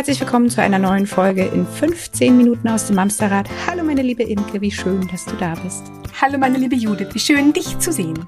Herzlich 0.00 0.20
willkommen 0.20 0.48
zu 0.48 0.62
einer 0.62 0.78
neuen 0.78 1.06
Folge 1.06 1.44
in 1.44 1.66
15 1.66 2.34
Minuten 2.34 2.66
aus 2.68 2.86
dem 2.86 2.98
Amsterrad. 2.98 3.46
Hallo 3.66 3.84
meine 3.84 4.00
liebe 4.00 4.22
Imke, 4.22 4.62
wie 4.62 4.70
schön, 4.70 5.06
dass 5.08 5.26
du 5.26 5.36
da 5.36 5.54
bist. 5.56 5.82
Hallo 6.18 6.38
meine 6.38 6.56
liebe 6.56 6.74
Judith, 6.74 7.08
wie 7.12 7.18
schön 7.18 7.52
dich 7.52 7.78
zu 7.80 7.92
sehen. 7.92 8.26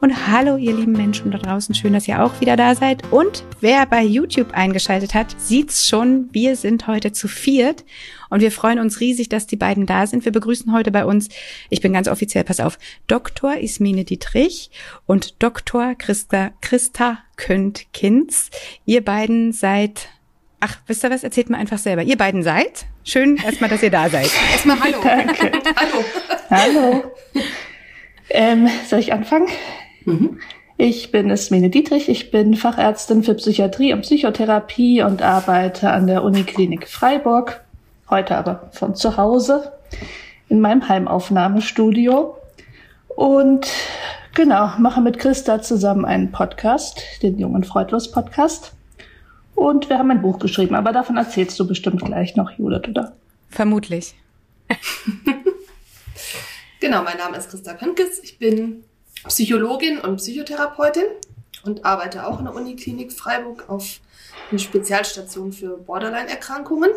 Und 0.00 0.26
hallo 0.26 0.56
ihr 0.56 0.74
lieben 0.74 0.90
Menschen 0.90 1.30
da 1.30 1.38
draußen, 1.38 1.76
schön, 1.76 1.92
dass 1.92 2.08
ihr 2.08 2.24
auch 2.24 2.40
wieder 2.40 2.56
da 2.56 2.74
seid. 2.74 3.04
Und 3.12 3.44
wer 3.60 3.86
bei 3.86 4.02
YouTube 4.02 4.50
eingeschaltet 4.50 5.14
hat, 5.14 5.36
sieht's 5.38 5.86
schon, 5.86 6.28
wir 6.32 6.56
sind 6.56 6.88
heute 6.88 7.12
zu 7.12 7.28
viert 7.28 7.84
und 8.28 8.40
wir 8.40 8.50
freuen 8.50 8.80
uns 8.80 8.98
riesig, 8.98 9.28
dass 9.28 9.46
die 9.46 9.54
beiden 9.54 9.86
da 9.86 10.08
sind. 10.08 10.24
Wir 10.24 10.32
begrüßen 10.32 10.72
heute 10.72 10.90
bei 10.90 11.04
uns, 11.04 11.28
ich 11.70 11.80
bin 11.80 11.92
ganz 11.92 12.08
offiziell, 12.08 12.42
pass 12.42 12.58
auf, 12.58 12.80
Dr. 13.06 13.58
Ismene 13.58 14.02
Dietrich 14.02 14.72
und 15.06 15.40
Dr. 15.40 15.94
Christa, 15.94 16.50
Christa 16.60 17.18
Könt-Kinz. 17.36 18.50
Ihr 18.86 19.04
beiden 19.04 19.52
seid 19.52 20.08
Ach, 20.64 20.76
wisst 20.86 21.02
ihr 21.02 21.10
was? 21.10 21.24
Erzählt 21.24 21.50
mir 21.50 21.58
einfach 21.58 21.78
selber. 21.78 22.02
Ihr 22.02 22.16
beiden 22.16 22.44
seid. 22.44 22.86
Schön 23.02 23.36
erstmal, 23.36 23.68
dass 23.68 23.82
ihr 23.82 23.90
da 23.90 24.08
seid. 24.08 24.30
Erstmal 24.52 24.78
Hallo. 24.78 24.98
Danke. 25.02 25.50
Hallo. 25.74 26.04
Hallo. 26.50 27.02
Ähm, 28.30 28.68
soll 28.88 29.00
ich 29.00 29.12
anfangen? 29.12 29.48
Mhm. 30.04 30.38
Ich 30.76 31.10
bin 31.10 31.30
Esmene 31.30 31.68
Dietrich. 31.68 32.08
Ich 32.08 32.30
bin 32.30 32.54
Fachärztin 32.54 33.24
für 33.24 33.34
Psychiatrie 33.34 33.92
und 33.92 34.02
Psychotherapie 34.02 35.02
und 35.02 35.20
arbeite 35.20 35.90
an 35.90 36.06
der 36.06 36.22
Uniklinik 36.22 36.86
Freiburg. 36.86 37.64
Heute 38.08 38.36
aber 38.36 38.70
von 38.70 38.94
zu 38.94 39.16
Hause 39.16 39.72
in 40.48 40.60
meinem 40.60 40.88
Heimaufnahmestudio. 40.88 42.36
Und 43.08 43.66
genau, 44.32 44.74
mache 44.78 45.00
mit 45.00 45.18
Christa 45.18 45.60
zusammen 45.60 46.04
einen 46.04 46.30
Podcast, 46.30 47.02
den 47.20 47.40
Jungen 47.40 47.64
Freudlos 47.64 48.12
Podcast. 48.12 48.74
Und 49.54 49.88
wir 49.88 49.98
haben 49.98 50.10
ein 50.10 50.22
Buch 50.22 50.38
geschrieben, 50.38 50.74
aber 50.74 50.92
davon 50.92 51.16
erzählst 51.16 51.58
du 51.60 51.66
bestimmt 51.66 52.02
gleich 52.04 52.36
noch, 52.36 52.50
Judith, 52.52 52.88
oder? 52.88 53.16
Vermutlich. 53.48 54.14
genau, 56.80 57.02
mein 57.02 57.18
Name 57.18 57.36
ist 57.36 57.50
Christa 57.50 57.74
Pönkes. 57.74 58.20
Ich 58.22 58.38
bin 58.38 58.84
Psychologin 59.28 59.98
und 59.98 60.16
Psychotherapeutin 60.16 61.04
und 61.64 61.84
arbeite 61.84 62.26
auch 62.26 62.38
in 62.38 62.46
der 62.46 62.54
Uniklinik 62.54 63.12
Freiburg 63.12 63.68
auf 63.68 64.00
einer 64.50 64.58
Spezialstation 64.58 65.52
für 65.52 65.76
Borderline-Erkrankungen 65.78 66.90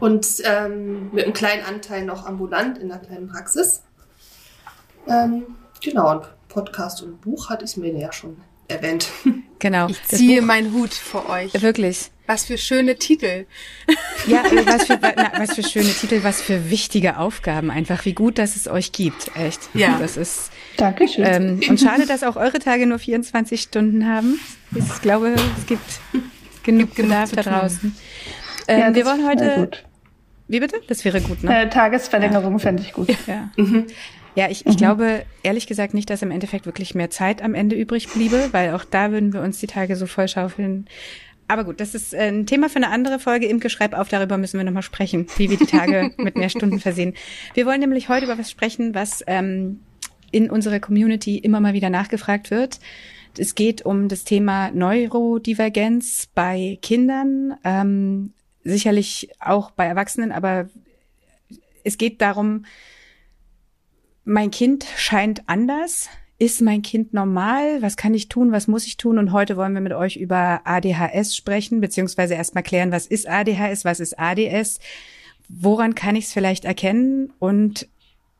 und 0.00 0.26
ähm, 0.44 1.10
mit 1.12 1.24
einem 1.24 1.34
kleinen 1.34 1.64
Anteil 1.64 2.04
noch 2.04 2.26
ambulant 2.26 2.78
in 2.78 2.90
einer 2.90 3.00
kleinen 3.00 3.28
Praxis. 3.28 3.82
Ähm, 5.08 5.56
genau, 5.82 6.12
und 6.12 6.26
Podcast 6.48 7.02
und 7.02 7.20
Buch 7.20 7.50
hatte 7.50 7.64
ich 7.64 7.76
mir 7.76 7.92
ja 7.92 8.12
schon 8.12 8.36
erwähnt. 8.68 9.08
Genau. 9.58 9.88
Ich 9.88 10.02
ziehe 10.04 10.42
meinen 10.42 10.72
Hut 10.74 10.92
vor 10.92 11.28
euch. 11.30 11.62
Wirklich. 11.62 12.10
Was 12.26 12.44
für 12.44 12.58
schöne 12.58 12.96
Titel. 12.96 13.46
Ja, 14.26 14.42
was 14.66 14.86
für, 14.86 14.98
na, 15.16 15.32
was 15.38 15.54
für 15.54 15.62
schöne 15.62 15.88
Titel, 15.88 16.22
was 16.22 16.42
für 16.42 16.70
wichtige 16.70 17.18
Aufgaben 17.18 17.70
einfach. 17.70 18.04
Wie 18.04 18.14
gut, 18.14 18.38
dass 18.38 18.56
es 18.56 18.68
euch 18.68 18.92
gibt. 18.92 19.30
Echt. 19.36 19.60
Ja. 19.74 19.98
Das 19.98 20.16
ist. 20.16 20.50
Dankeschön. 20.76 21.24
Ähm, 21.24 21.60
und 21.68 21.80
schade, 21.80 22.06
dass 22.06 22.22
auch 22.22 22.36
eure 22.36 22.58
Tage 22.58 22.86
nur 22.86 22.98
24 22.98 23.62
Stunden 23.62 24.06
haben. 24.06 24.40
Ich 24.74 25.00
glaube, 25.02 25.34
es 25.58 25.66
gibt 25.66 26.00
genug 26.64 26.94
Bedarf 26.94 27.32
da 27.32 27.42
draußen. 27.42 27.96
Ähm, 28.68 28.80
ja, 28.80 28.94
wir 28.94 29.06
wollen 29.06 29.26
heute. 29.26 29.54
Gut. 29.56 29.84
Wie 30.48 30.60
bitte? 30.60 30.80
Das 30.86 31.04
wäre 31.04 31.20
gut, 31.20 31.42
ne? 31.42 31.62
Äh, 31.62 31.68
Tagesverlängerung 31.68 32.52
ja. 32.52 32.58
fände 32.58 32.82
ich 32.82 32.92
gut. 32.92 33.08
Ja. 33.26 33.50
Mhm. 33.56 33.86
Ja, 34.36 34.50
ich, 34.50 34.66
ich 34.66 34.74
mhm. 34.74 34.78
glaube 34.78 35.24
ehrlich 35.42 35.66
gesagt 35.66 35.94
nicht, 35.94 36.10
dass 36.10 36.22
im 36.22 36.30
Endeffekt 36.30 36.66
wirklich 36.66 36.94
mehr 36.94 37.10
Zeit 37.10 37.42
am 37.42 37.54
Ende 37.54 37.74
übrig 37.74 38.08
bliebe, 38.08 38.50
weil 38.52 38.74
auch 38.74 38.84
da 38.84 39.10
würden 39.10 39.32
wir 39.32 39.40
uns 39.40 39.58
die 39.58 39.66
Tage 39.66 39.96
so 39.96 40.06
vollschaufeln. 40.06 40.86
Aber 41.48 41.64
gut, 41.64 41.80
das 41.80 41.94
ist 41.94 42.12
äh, 42.12 42.28
ein 42.28 42.46
Thema 42.46 42.68
für 42.68 42.76
eine 42.76 42.90
andere 42.90 43.18
Folge. 43.18 43.46
Imke, 43.46 43.70
schreib 43.70 43.94
auf, 43.94 44.08
darüber 44.08 44.36
müssen 44.36 44.58
wir 44.58 44.64
nochmal 44.64 44.82
sprechen, 44.82 45.26
wie 45.38 45.48
wir 45.48 45.56
die 45.56 45.66
Tage 45.66 46.12
mit 46.18 46.36
mehr 46.36 46.50
Stunden 46.50 46.80
versehen. 46.80 47.14
Wir 47.54 47.64
wollen 47.64 47.80
nämlich 47.80 48.10
heute 48.10 48.26
über 48.26 48.38
was 48.38 48.50
sprechen, 48.50 48.94
was 48.94 49.24
ähm, 49.26 49.80
in 50.30 50.50
unserer 50.50 50.80
Community 50.80 51.38
immer 51.38 51.60
mal 51.60 51.72
wieder 51.72 51.88
nachgefragt 51.88 52.50
wird. 52.50 52.78
Es 53.38 53.54
geht 53.54 53.86
um 53.86 54.08
das 54.08 54.24
Thema 54.24 54.70
Neurodivergenz 54.70 56.28
bei 56.34 56.78
Kindern, 56.82 57.56
ähm, 57.64 58.32
sicherlich 58.64 59.30
auch 59.40 59.70
bei 59.70 59.86
Erwachsenen, 59.86 60.32
aber 60.32 60.68
es 61.84 61.96
geht 61.96 62.20
darum, 62.20 62.64
mein 64.26 64.50
Kind 64.50 64.84
scheint 64.96 65.48
anders. 65.48 66.10
Ist 66.38 66.60
mein 66.60 66.82
Kind 66.82 67.14
normal? 67.14 67.80
Was 67.80 67.96
kann 67.96 68.12
ich 68.12 68.28
tun? 68.28 68.52
Was 68.52 68.68
muss 68.68 68.86
ich 68.86 68.98
tun? 68.98 69.18
Und 69.18 69.32
heute 69.32 69.56
wollen 69.56 69.72
wir 69.72 69.80
mit 69.80 69.94
euch 69.94 70.16
über 70.16 70.60
ADHS 70.64 71.34
sprechen, 71.34 71.80
beziehungsweise 71.80 72.34
erstmal 72.34 72.62
klären, 72.62 72.92
was 72.92 73.06
ist 73.06 73.26
ADHS, 73.26 73.86
was 73.86 74.00
ist 74.00 74.18
ADS? 74.18 74.80
Woran 75.48 75.94
kann 75.94 76.16
ich 76.16 76.26
es 76.26 76.32
vielleicht 76.34 76.66
erkennen? 76.66 77.32
Und 77.38 77.88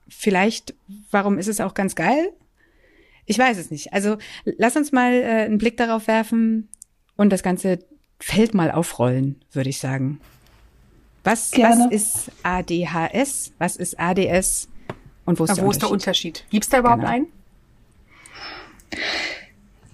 vielleicht, 0.09 0.75
warum 1.11 1.39
ist 1.39 1.49
es 1.49 1.61
auch 1.61 1.73
ganz 1.73 1.95
geil? 1.95 2.33
Ich 3.25 3.39
weiß 3.39 3.57
es 3.57 3.71
nicht. 3.71 3.95
Also 3.95 4.19
lass 4.45 4.77
uns 4.77 4.93
mal 4.93 5.13
äh, 5.15 5.45
einen 5.45 5.59
Blick 5.59 5.79
darauf 5.79 6.07
werfen 6.07 6.69
und 7.17 7.31
das 7.31 7.43
ganze 7.43 7.79
Feld 8.21 8.53
mal 8.53 8.71
aufrollen, 8.71 9.41
würde 9.53 9.71
ich 9.71 9.79
sagen. 9.79 10.21
Was, 11.25 11.53
was 11.53 11.91
ist 11.91 12.31
ADHS? 12.43 13.53
Was 13.59 13.77
ist 13.77 13.99
ADS? 13.99 14.69
Und 15.27 15.39
wo 15.39 15.45
ist, 15.45 15.57
der, 15.57 15.65
wo 15.65 15.71
ist 15.71 15.83
der 15.83 15.91
Unterschied? 15.91 16.47
Gibt 16.51 16.65
es 16.65 16.71
da 16.71 16.79
überhaupt 16.79 17.03
genau. 17.03 17.13
einen? 17.13 17.27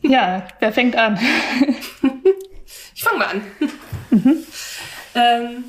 Ja, 0.02 0.46
wer 0.60 0.72
fängt 0.72 0.94
an? 0.94 1.18
ich 2.94 3.02
fange 3.02 3.18
mal 3.18 3.26
an. 3.26 3.42
Mhm. 4.10 4.44
ähm, 5.14 5.64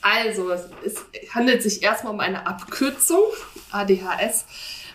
also, 0.00 0.50
es, 0.50 0.68
es, 0.84 1.04
handelt 1.34 1.62
sich 1.62 1.82
erstmal 1.82 2.14
um 2.14 2.20
eine 2.20 2.46
Abkürzung, 2.46 3.24
ADHS. 3.70 4.46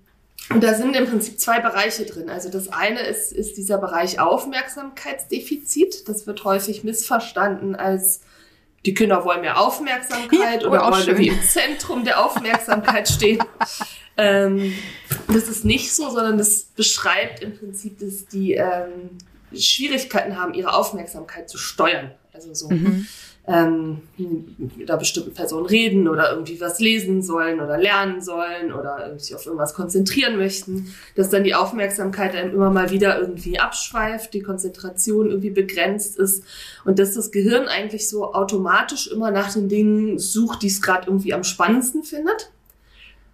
und 0.51 0.65
da 0.65 0.75
sind 0.75 0.97
im 0.97 1.07
Prinzip 1.07 1.39
zwei 1.39 1.61
Bereiche 1.61 2.07
drin. 2.07 2.31
Also 2.31 2.49
das 2.49 2.69
eine 2.69 3.01
ist, 3.01 3.33
ist 3.33 3.57
dieser 3.59 3.77
Bereich 3.79 4.19
Aufmerksamkeitsdefizit. 4.19 6.09
Das 6.09 6.27
wird 6.27 6.43
häufig 6.45 6.85
missverstanden 6.85 7.77
als 7.77 8.21
die 8.87 8.95
Kinder 8.95 9.25
wollen 9.25 9.41
mehr 9.41 9.61
Aufmerksamkeit 9.61 10.63
ja, 10.63 10.69
oder 10.69 10.81
wollen 10.91 11.07
irgendwie 11.07 11.29
im 11.29 11.43
Zentrum 11.43 12.05
der 12.05 12.25
Aufmerksamkeit 12.25 13.09
stehen. 13.09 13.43
ähm, 14.17 14.73
das 15.29 15.49
ist 15.49 15.65
nicht 15.65 15.95
so, 15.95 16.11
sondern 16.11 16.39
das 16.39 16.65
beschreibt 16.65 17.43
im 17.43 17.57
Prinzip, 17.57 17.99
dass 17.99 18.27
die 18.27 18.55
ähm, 18.55 19.11
Schwierigkeiten 19.55 20.37
haben, 20.37 20.55
ihre 20.55 20.75
Aufmerksamkeit 20.75 21.49
zu 21.49 21.59
steuern. 21.59 22.11
Also 22.33 22.55
so 22.55 22.71
mhm. 22.71 23.07
ähm, 23.47 24.03
einer 24.81 24.97
bestimmten 24.97 25.35
Person 25.35 25.67
reden 25.67 26.07
oder 26.07 26.31
irgendwie 26.31 26.61
was 26.61 26.79
lesen 26.79 27.23
sollen 27.23 27.61
oder 27.61 27.77
lernen 27.77 28.23
sollen 28.23 28.73
oder 28.73 29.19
sich 29.19 29.35
auf 29.35 29.45
irgendwas 29.45 29.75
konzentrieren 29.75 30.37
möchten, 30.37 30.95
dass 31.17 31.31
dann 31.31 31.45
die 31.45 31.55
Aufmerksamkeit 31.55 32.37
einem 32.37 32.55
immer 32.55 32.71
mal 32.71 32.91
wieder 32.91 33.19
irgendwie 33.19 33.59
abschweift, 33.59 34.33
die 34.35 34.43
Konzentration 34.43 35.31
irgendwie 35.31 35.51
begrenzt 35.51 36.17
ist 36.17 36.45
und 36.85 36.99
dass 36.99 37.15
das 37.15 37.33
Gehirn 37.33 37.67
eigentlich 37.67 38.09
so 38.09 38.33
automatisch 38.35 39.09
immer 39.09 39.31
nach 39.31 39.53
den 39.53 39.69
Dingen 39.69 40.19
sucht, 40.19 40.63
die 40.63 40.69
es 40.69 40.81
gerade 40.81 41.09
irgendwie 41.09 41.35
am 41.35 41.43
spannendsten 41.43 42.05
findet. 42.05 42.51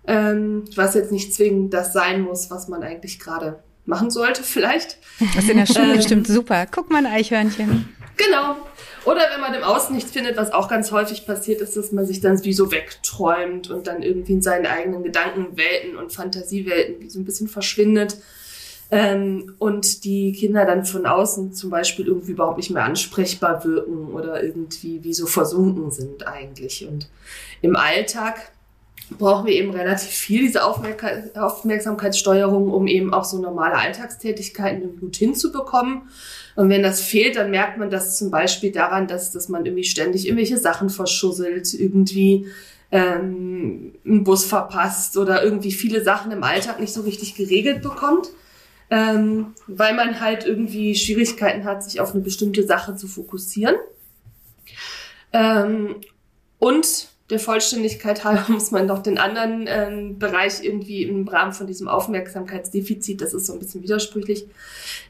Ähm, 0.06 0.65
was 0.77 0.95
jetzt 0.95 1.12
nicht 1.12 1.35
zwingend 1.35 1.73
das 1.73 1.93
sein 1.93 2.21
muss, 2.21 2.51
was 2.51 2.69
man 2.69 2.83
eigentlich 2.83 3.19
gerade 3.19 3.62
machen 3.87 4.11
sollte, 4.11 4.43
vielleicht. 4.45 4.99
Das 5.35 5.45
ist 5.45 5.51
in 5.51 5.59
der 5.59 5.67
Schule 5.67 5.91
ähm, 5.91 5.97
bestimmt 5.97 6.27
super. 6.27 6.67
Guck 6.71 6.91
mal 6.91 6.99
ein 6.99 7.12
Eichhörnchen. 7.12 7.89
Genau. 8.17 8.56
Oder 9.05 9.23
wenn 9.33 9.41
man 9.41 9.53
im 9.55 9.62
Außen 9.62 9.95
nichts 9.95 10.12
findet, 10.12 10.37
was 10.37 10.53
auch 10.53 10.69
ganz 10.69 10.91
häufig 10.91 11.27
passiert 11.27 11.61
ist, 11.61 11.77
dass 11.77 11.93
man 11.93 12.06
sich 12.06 12.21
dann 12.21 12.43
wie 12.45 12.55
so 12.55 12.71
wegträumt 12.73 13.71
und 13.71 13.87
dann 13.87 14.03
irgendwie 14.03 14.33
in 14.33 14.43
seinen 14.43 14.67
eigenen 14.67 15.03
Gedankenwelten 15.03 15.97
und 15.97 16.12
Fantasiewelten 16.12 17.00
wie 17.00 17.11
so 17.11 17.19
ein 17.19 17.25
bisschen 17.25 17.49
verschwindet. 17.49 18.17
Ähm, 18.91 19.55
und 19.59 20.05
die 20.05 20.33
Kinder 20.33 20.65
dann 20.65 20.85
von 20.85 21.07
außen 21.07 21.53
zum 21.53 21.71
Beispiel 21.71 22.07
irgendwie 22.07 22.33
überhaupt 22.33 22.59
nicht 22.59 22.71
mehr 22.71 22.85
ansprechbar 22.85 23.65
wirken 23.65 24.12
oder 24.12 24.43
irgendwie 24.43 25.03
wie 25.03 25.15
so 25.15 25.27
versunken 25.27 25.91
sind 25.91 26.27
eigentlich. 26.27 26.87
Und 26.87 27.09
im 27.61 27.77
Alltag 27.77 28.53
brauchen 29.19 29.47
wir 29.47 29.55
eben 29.55 29.71
relativ 29.71 30.11
viel 30.11 30.43
diese 30.43 30.65
Aufmerksamkeitssteuerung, 30.65 32.73
um 32.73 32.87
eben 32.87 33.12
auch 33.12 33.25
so 33.25 33.39
normale 33.39 33.75
Alltagstätigkeiten 33.75 35.01
gut 35.01 35.17
hinzubekommen. 35.17 36.03
Und 36.56 36.71
wenn 36.71 36.83
das 36.83 37.01
fehlt, 37.01 37.37
dann 37.37 37.51
merkt 37.51 37.79
man 37.79 37.91
das 37.91 38.17
zum 38.17 38.31
Beispiel 38.31 38.73
daran, 38.73 39.06
dass, 39.06 39.31
dass 39.31 39.49
man 39.49 39.67
irgendwie 39.67 39.85
ständig 39.85 40.27
irgendwelche 40.27 40.59
Sachen 40.59 40.91
verschusselt, 40.91 41.75
irgendwie 41.75 42.47
ähm, 42.91 43.95
einen 44.05 44.25
Bus 44.25 44.45
verpasst 44.45 45.17
oder 45.17 45.43
irgendwie 45.43 45.73
viele 45.73 46.03
Sachen 46.03 46.33
im 46.33 46.43
Alltag 46.43 46.81
nicht 46.81 46.93
so 46.93 47.03
richtig 47.03 47.35
geregelt 47.35 47.83
bekommt. 47.83 48.31
ähm, 48.91 49.55
weil 49.67 49.95
man 49.95 50.21
halt 50.21 50.45
irgendwie 50.45 50.95
Schwierigkeiten 50.95 51.65
hat, 51.65 51.83
sich 51.83 52.00
auf 52.00 52.12
eine 52.12 52.23
bestimmte 52.23 52.65
Sache 52.65 52.97
zu 52.97 53.09
fokussieren. 53.09 53.77
Ähm, 55.33 55.97
und 56.59 57.09
der 57.35 57.41
Vollständigkeit 57.41 58.25
halber 58.25 58.45
muss 58.49 58.71
man 58.71 58.87
noch 58.87 59.03
den 59.03 59.19
anderen 59.19 59.67
ähm, 59.69 60.19
Bereich 60.19 60.63
irgendwie 60.63 61.03
im 61.03 61.27
Rahmen 61.29 61.53
von 61.53 61.67
diesem 61.67 61.89
Aufmerksamkeitsdefizit, 61.89 63.21
das 63.21 63.35
ist 63.35 63.47
so 63.47 63.53
ein 63.53 63.59
bisschen 63.59 63.83
widersprüchlich, 63.83 64.47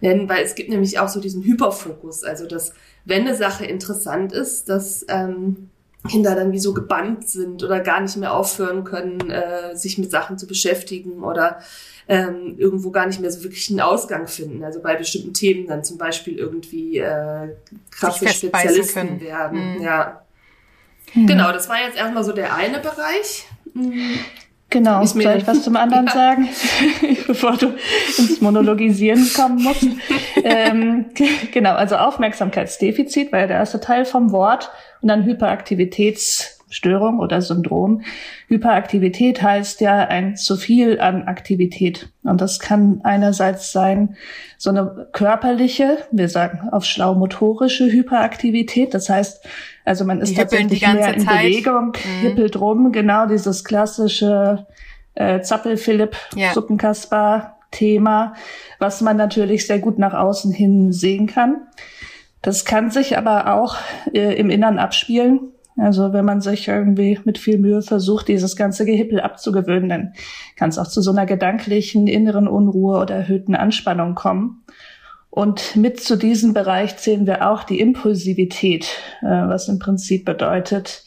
nennen, 0.00 0.28
weil 0.28 0.44
es 0.44 0.54
gibt 0.54 0.70
nämlich 0.70 0.98
auch 0.98 1.08
so 1.08 1.20
diesen 1.20 1.42
Hyperfokus, 1.44 2.24
also 2.24 2.46
dass 2.46 2.72
wenn 3.04 3.22
eine 3.22 3.36
Sache 3.36 3.66
interessant 3.66 4.32
ist, 4.32 4.68
dass 4.68 5.04
ähm, 5.08 5.68
Kinder 6.08 6.34
dann 6.34 6.52
wie 6.52 6.58
so 6.58 6.74
gebannt 6.74 7.28
sind 7.28 7.62
oder 7.62 7.80
gar 7.80 8.00
nicht 8.00 8.16
mehr 8.16 8.34
aufhören 8.34 8.84
können, 8.84 9.30
äh, 9.30 9.74
sich 9.76 9.98
mit 9.98 10.10
Sachen 10.10 10.38
zu 10.38 10.46
beschäftigen 10.46 11.22
oder 11.22 11.60
ähm, 12.08 12.56
irgendwo 12.58 12.90
gar 12.90 13.06
nicht 13.06 13.20
mehr 13.20 13.30
so 13.30 13.42
wirklich 13.42 13.70
einen 13.70 13.80
Ausgang 13.80 14.26
finden. 14.26 14.62
Also 14.64 14.80
bei 14.80 14.96
bestimmten 14.96 15.32
Themen 15.32 15.66
dann 15.66 15.82
zum 15.82 15.96
Beispiel 15.96 16.38
irgendwie 16.38 16.98
äh, 16.98 17.54
krasse 17.90 18.28
Spezialisten 18.28 19.20
werden. 19.20 19.76
Mhm. 19.76 19.82
Ja. 19.82 20.23
Mhm. 21.14 21.26
Genau, 21.26 21.52
das 21.52 21.68
war 21.68 21.76
jetzt 21.84 21.96
erstmal 21.96 22.24
so 22.24 22.32
der 22.32 22.54
eine 22.54 22.78
Bereich. 22.78 23.46
Genau, 24.74 25.04
soll 25.04 25.36
ich 25.36 25.46
was 25.46 25.62
zum 25.62 25.76
anderen 25.76 26.06
ja. 26.08 26.12
sagen, 26.12 26.48
bevor 27.28 27.56
du 27.56 27.74
ins 28.18 28.40
Monologisieren 28.40 29.24
kommen 29.34 29.62
musst? 29.62 29.86
ähm, 30.44 31.06
genau, 31.52 31.74
also 31.74 31.94
Aufmerksamkeitsdefizit 31.96 33.30
war 33.30 33.40
ja 33.40 33.46
der 33.46 33.58
erste 33.58 33.78
Teil 33.78 34.04
vom 34.04 34.32
Wort 34.32 34.70
und 35.00 35.08
dann 35.08 35.24
Hyperaktivitätsstörung 35.24 37.20
oder 37.20 37.40
Syndrom. 37.40 38.02
Hyperaktivität 38.48 39.42
heißt 39.42 39.80
ja 39.80 40.08
ein 40.08 40.36
zu 40.36 40.56
viel 40.56 41.00
an 41.00 41.22
Aktivität. 41.28 42.08
Und 42.24 42.40
das 42.40 42.58
kann 42.58 43.00
einerseits 43.04 43.70
sein, 43.70 44.16
so 44.58 44.70
eine 44.70 45.06
körperliche, 45.12 45.98
wir 46.10 46.28
sagen 46.28 46.68
auf 46.72 46.84
schlau 46.84 47.14
motorische 47.14 47.92
Hyperaktivität. 47.92 48.92
Das 48.92 49.08
heißt, 49.08 49.46
also 49.84 50.04
man 50.04 50.20
ist 50.20 50.30
die 50.30 50.34
tatsächlich 50.34 50.80
mehr 50.80 51.14
in 51.14 51.20
Zeit. 51.20 51.46
Bewegung, 51.46 51.88
mhm. 51.88 52.20
hippelt 52.20 52.60
rum, 52.60 52.92
genau 52.92 53.26
dieses 53.26 53.64
klassische 53.64 54.66
äh, 55.14 55.40
Zappel-Philipp, 55.40 56.16
ja. 56.34 56.52
Suppenkasper-Thema, 56.52 58.34
was 58.78 59.00
man 59.00 59.16
natürlich 59.16 59.66
sehr 59.66 59.78
gut 59.78 59.98
nach 59.98 60.14
außen 60.14 60.52
hin 60.52 60.92
sehen 60.92 61.26
kann. 61.26 61.66
Das 62.40 62.64
kann 62.64 62.90
sich 62.90 63.16
aber 63.16 63.54
auch 63.54 63.76
äh, 64.12 64.34
im 64.34 64.50
Innern 64.50 64.78
abspielen. 64.78 65.52
Also 65.76 66.12
wenn 66.12 66.24
man 66.24 66.40
sich 66.40 66.68
irgendwie 66.68 67.18
mit 67.24 67.38
viel 67.38 67.58
Mühe 67.58 67.82
versucht, 67.82 68.28
dieses 68.28 68.54
ganze 68.54 68.84
Gehippel 68.84 69.20
abzugewöhnen, 69.20 69.88
dann 69.88 70.12
kann 70.56 70.68
es 70.68 70.78
auch 70.78 70.86
zu 70.86 71.00
so 71.02 71.10
einer 71.10 71.26
gedanklichen 71.26 72.06
inneren 72.06 72.46
Unruhe 72.46 73.00
oder 73.00 73.16
erhöhten 73.16 73.56
Anspannung 73.56 74.14
kommen. 74.14 74.62
Und 75.34 75.74
mit 75.74 76.00
zu 76.00 76.14
diesem 76.14 76.54
Bereich 76.54 76.96
zählen 76.96 77.26
wir 77.26 77.50
auch 77.50 77.64
die 77.64 77.80
Impulsivität, 77.80 78.84
äh, 79.20 79.26
was 79.26 79.66
im 79.66 79.80
Prinzip 79.80 80.24
bedeutet, 80.24 81.04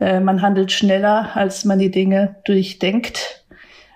äh, 0.00 0.18
man 0.18 0.42
handelt 0.42 0.72
schneller, 0.72 1.30
als 1.34 1.64
man 1.64 1.78
die 1.78 1.92
Dinge 1.92 2.34
durchdenkt. 2.44 3.44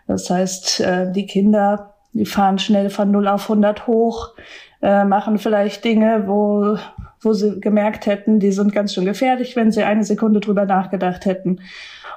Das 0.07 0.31
heißt, 0.31 0.79
äh, 0.79 1.11
die 1.11 1.27
Kinder, 1.27 1.95
die 2.13 2.27
fahren 2.27 2.61
schnell 2.61 2.91
von 2.91 3.11
0 3.11 3.27
auf 3.27 3.49
100 3.49 3.89
hoch, 3.89 4.35
machen 4.81 5.39
vielleicht 5.39 5.85
Dinge, 5.85 6.25
wo, 6.27 6.77
wo 7.21 7.33
sie 7.33 7.61
gemerkt 7.61 8.07
hätten, 8.07 8.41
die 8.41 8.51
sind 8.51 8.73
ganz 8.73 8.93
schön 8.93 9.05
gefährlich, 9.05 9.55
wenn 9.55 9.71
sie 9.71 9.85
eine 9.85 10.03
Sekunde 10.03 10.41
drüber 10.41 10.65
nachgedacht 10.65 11.25
hätten. 11.25 11.61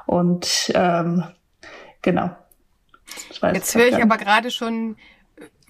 Und 0.07 0.71
ähm, 0.73 1.23
genau. 2.01 2.31
Jetzt 3.53 3.75
höre 3.75 3.87
ich 3.87 4.01
aber 4.01 4.17
gerade 4.17 4.49
schon 4.49 4.95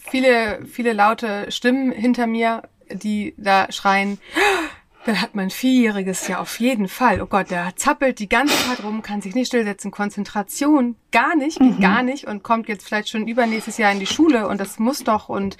viele, 0.09 0.65
viele 0.65 0.93
laute 0.93 1.51
Stimmen 1.51 1.91
hinter 1.91 2.27
mir, 2.27 2.63
die 2.89 3.33
da 3.37 3.71
schreien, 3.71 4.19
dann 5.05 5.21
hat 5.21 5.35
mein 5.35 5.51
Vierjähriges 5.51 6.27
ja 6.27 6.39
auf 6.39 6.59
jeden 6.59 6.87
Fall. 6.87 7.21
Oh 7.21 7.27
Gott, 7.27 7.51
der 7.51 7.75
zappelt 7.75 8.17
die 8.17 8.27
ganze 8.27 8.55
Zeit 8.67 8.83
rum, 8.83 9.03
kann 9.03 9.21
sich 9.21 9.35
nicht 9.35 9.47
stillsetzen. 9.47 9.91
Konzentration 9.91 10.95
gar 11.11 11.35
nicht, 11.35 11.59
geht 11.59 11.77
mhm. 11.77 11.81
gar 11.81 12.01
nicht 12.01 12.25
und 12.25 12.43
kommt 12.43 12.67
jetzt 12.67 12.85
vielleicht 12.85 13.09
schon 13.09 13.27
übernächstes 13.27 13.77
Jahr 13.77 13.91
in 13.91 13.99
die 13.99 14.07
Schule 14.07 14.47
und 14.47 14.59
das 14.59 14.79
muss 14.79 15.03
doch 15.03 15.29
und 15.29 15.57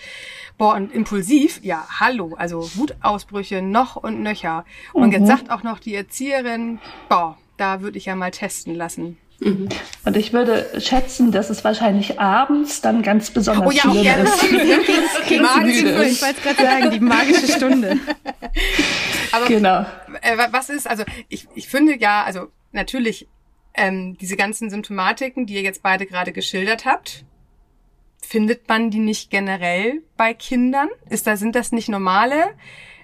boah, 0.57 0.74
und 0.74 0.91
impulsiv, 0.91 1.59
ja, 1.63 1.86
hallo, 2.00 2.33
also 2.38 2.68
Wutausbrüche 2.75 3.62
noch 3.62 3.95
und 3.95 4.21
nöcher. 4.21 4.65
Und 4.94 5.07
mhm. 5.07 5.13
jetzt 5.13 5.27
sagt 5.27 5.51
auch 5.51 5.62
noch 5.62 5.80
die 5.80 5.94
Erzieherin, 5.94 6.80
boah, 7.07 7.38
da 7.57 7.81
würde 7.81 7.98
ich 7.98 8.06
ja 8.06 8.15
mal 8.15 8.31
testen 8.31 8.74
lassen. 8.74 9.18
Mhm. 9.39 9.69
Und 10.05 10.17
ich 10.17 10.33
würde 10.33 10.79
schätzen, 10.79 11.31
dass 11.31 11.49
es 11.49 11.63
wahrscheinlich 11.63 12.19
abends 12.19 12.81
dann 12.81 13.01
ganz 13.01 13.31
besonders 13.31 13.67
oh, 13.67 13.71
ja, 13.71 13.81
schlimm 13.81 14.03
ja, 14.03 14.15
ist. 14.15 14.41
Die 15.29 15.39
magische, 15.39 16.03
ich 16.05 16.21
wollte 16.21 16.41
gerade 16.41 16.63
sagen, 16.63 16.91
die 16.91 16.99
magische 16.99 17.51
Stunde. 17.51 17.97
Aber 19.31 19.47
genau. 19.47 19.85
Äh, 20.21 20.37
was 20.51 20.69
ist, 20.69 20.87
also 20.87 21.03
ich, 21.27 21.47
ich 21.55 21.67
finde 21.67 21.99
ja, 21.99 22.23
also 22.23 22.47
natürlich 22.71 23.27
ähm, 23.73 24.17
diese 24.17 24.37
ganzen 24.37 24.69
Symptomatiken, 24.69 25.45
die 25.45 25.55
ihr 25.55 25.61
jetzt 25.61 25.83
beide 25.83 26.05
gerade 26.05 26.31
geschildert 26.31 26.85
habt, 26.85 27.25
findet 28.21 28.67
man 28.69 28.89
die 28.89 28.99
nicht 28.99 29.29
generell 29.29 30.01
bei 30.17 30.33
Kindern? 30.33 30.89
Ist 31.09 31.27
da, 31.27 31.38
sind 31.38 31.55
das 31.55 31.71
nicht 31.71 31.89
normale 31.89 32.53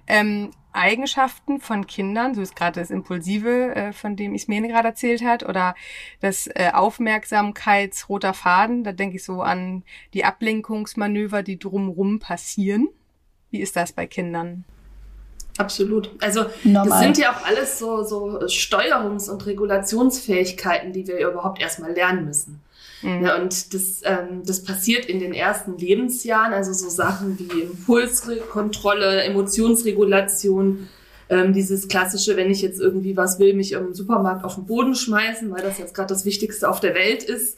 ähm, 0.07 0.51
Eigenschaften 0.74 1.60
von 1.60 1.88
Kindern, 1.88 2.36
so 2.36 2.42
ist 2.42 2.56
gerade 2.56 2.80
das 2.80 2.90
Impulsive, 2.90 3.76
äh, 3.76 3.94
von 3.94 4.16
dem 4.16 4.34
Ismene 4.34 4.68
gerade 4.68 4.90
erzählt 4.90 5.24
hat, 5.24 5.44
oder 5.44 5.76
das 6.20 6.48
äh, 6.48 6.72
Aufmerksamkeitsroter 6.74 8.34
Faden, 8.34 8.84
da 8.84 8.92
denke 8.92 9.18
ich 9.18 9.24
so 9.24 9.42
an 9.42 9.84
die 10.14 10.26
Ablenkungsmanöver, 10.26 11.44
die 11.44 11.60
drumrum 11.60 12.20
passieren. 12.20 12.90
Wie 13.50 13.60
ist 13.60 13.76
das 13.76 13.92
bei 13.92 14.08
Kindern? 14.08 14.64
Absolut. 15.58 16.12
Also 16.22 16.46
Normal. 16.64 16.90
das 16.90 17.00
sind 17.02 17.18
ja 17.18 17.32
auch 17.32 17.46
alles 17.46 17.78
so, 17.78 18.04
so 18.04 18.40
Steuerungs- 18.48 19.30
und 19.30 19.46
Regulationsfähigkeiten, 19.46 20.94
die 20.94 21.06
wir 21.08 21.20
überhaupt 21.20 21.62
erstmal 21.62 21.92
lernen 21.92 22.26
müssen. 22.26 22.62
Mhm. 23.01 23.25
Ja, 23.25 23.42
und 23.42 23.74
das, 23.74 24.01
ähm, 24.03 24.44
das 24.45 24.63
passiert 24.63 25.06
in 25.06 25.19
den 25.19 25.33
ersten 25.33 25.77
Lebensjahren, 25.77 26.53
also 26.53 26.74
so 26.74 26.89
Sachen 26.89 27.38
wie 27.39 27.62
Impulskontrolle, 27.62 29.24
Emotionsregulation, 29.24 30.88
ähm, 31.29 31.53
dieses 31.53 31.88
klassische, 31.88 32.36
wenn 32.36 32.51
ich 32.51 32.62
jetzt 32.62 32.79
irgendwie 32.79 33.15
was 33.15 33.39
will, 33.39 33.53
mich 33.53 33.72
im 33.72 33.93
Supermarkt 33.93 34.43
auf 34.43 34.55
den 34.55 34.65
Boden 34.65 34.96
schmeißen, 34.96 35.50
weil 35.51 35.62
das 35.62 35.79
jetzt 35.79 35.93
gerade 35.93 36.13
das 36.13 36.25
Wichtigste 36.25 36.70
auf 36.70 36.79
der 36.79 36.93
Welt 36.93 37.24
ist. 37.24 37.58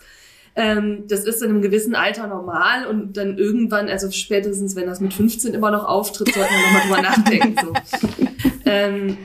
Ähm, 0.56 1.06
das 1.08 1.26
ist 1.26 1.42
in 1.42 1.50
einem 1.50 1.62
gewissen 1.64 1.96
Alter 1.96 2.28
normal 2.28 2.86
und 2.86 3.18
dann 3.18 3.40
irgendwann, 3.40 3.90
also 3.90 4.12
spätestens, 4.12 4.76
wenn 4.76 4.86
das 4.86 5.00
mit 5.00 5.14
15 5.14 5.56
immer 5.56 5.72
noch 5.72 5.86
auftritt, 5.86 6.32
sollte 6.32 6.52
man 6.52 6.62
nochmal 6.62 6.82
drüber 6.84 7.02
nachdenken. 7.10 7.56
So. 7.60 7.74
ähm, 8.66 9.18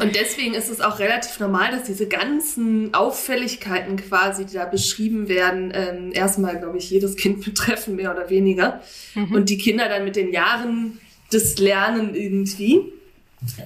und 0.00 0.16
deswegen 0.16 0.54
ist 0.54 0.70
es 0.70 0.80
auch 0.80 0.98
relativ 0.98 1.38
normal, 1.40 1.70
dass 1.72 1.82
diese 1.82 2.08
ganzen 2.08 2.94
Auffälligkeiten 2.94 3.96
quasi, 3.96 4.46
die 4.46 4.54
da 4.54 4.64
beschrieben 4.64 5.28
werden, 5.28 5.72
ähm, 5.74 6.10
erstmal, 6.14 6.58
glaube 6.58 6.78
ich, 6.78 6.88
jedes 6.88 7.16
Kind 7.16 7.44
betreffen, 7.44 7.96
mehr 7.96 8.10
oder 8.10 8.30
weniger. 8.30 8.80
Mhm. 9.14 9.32
Und 9.32 9.50
die 9.50 9.58
Kinder 9.58 9.88
dann 9.88 10.04
mit 10.04 10.16
den 10.16 10.32
Jahren 10.32 11.00
das 11.30 11.58
lernen 11.58 12.14
irgendwie. 12.14 12.92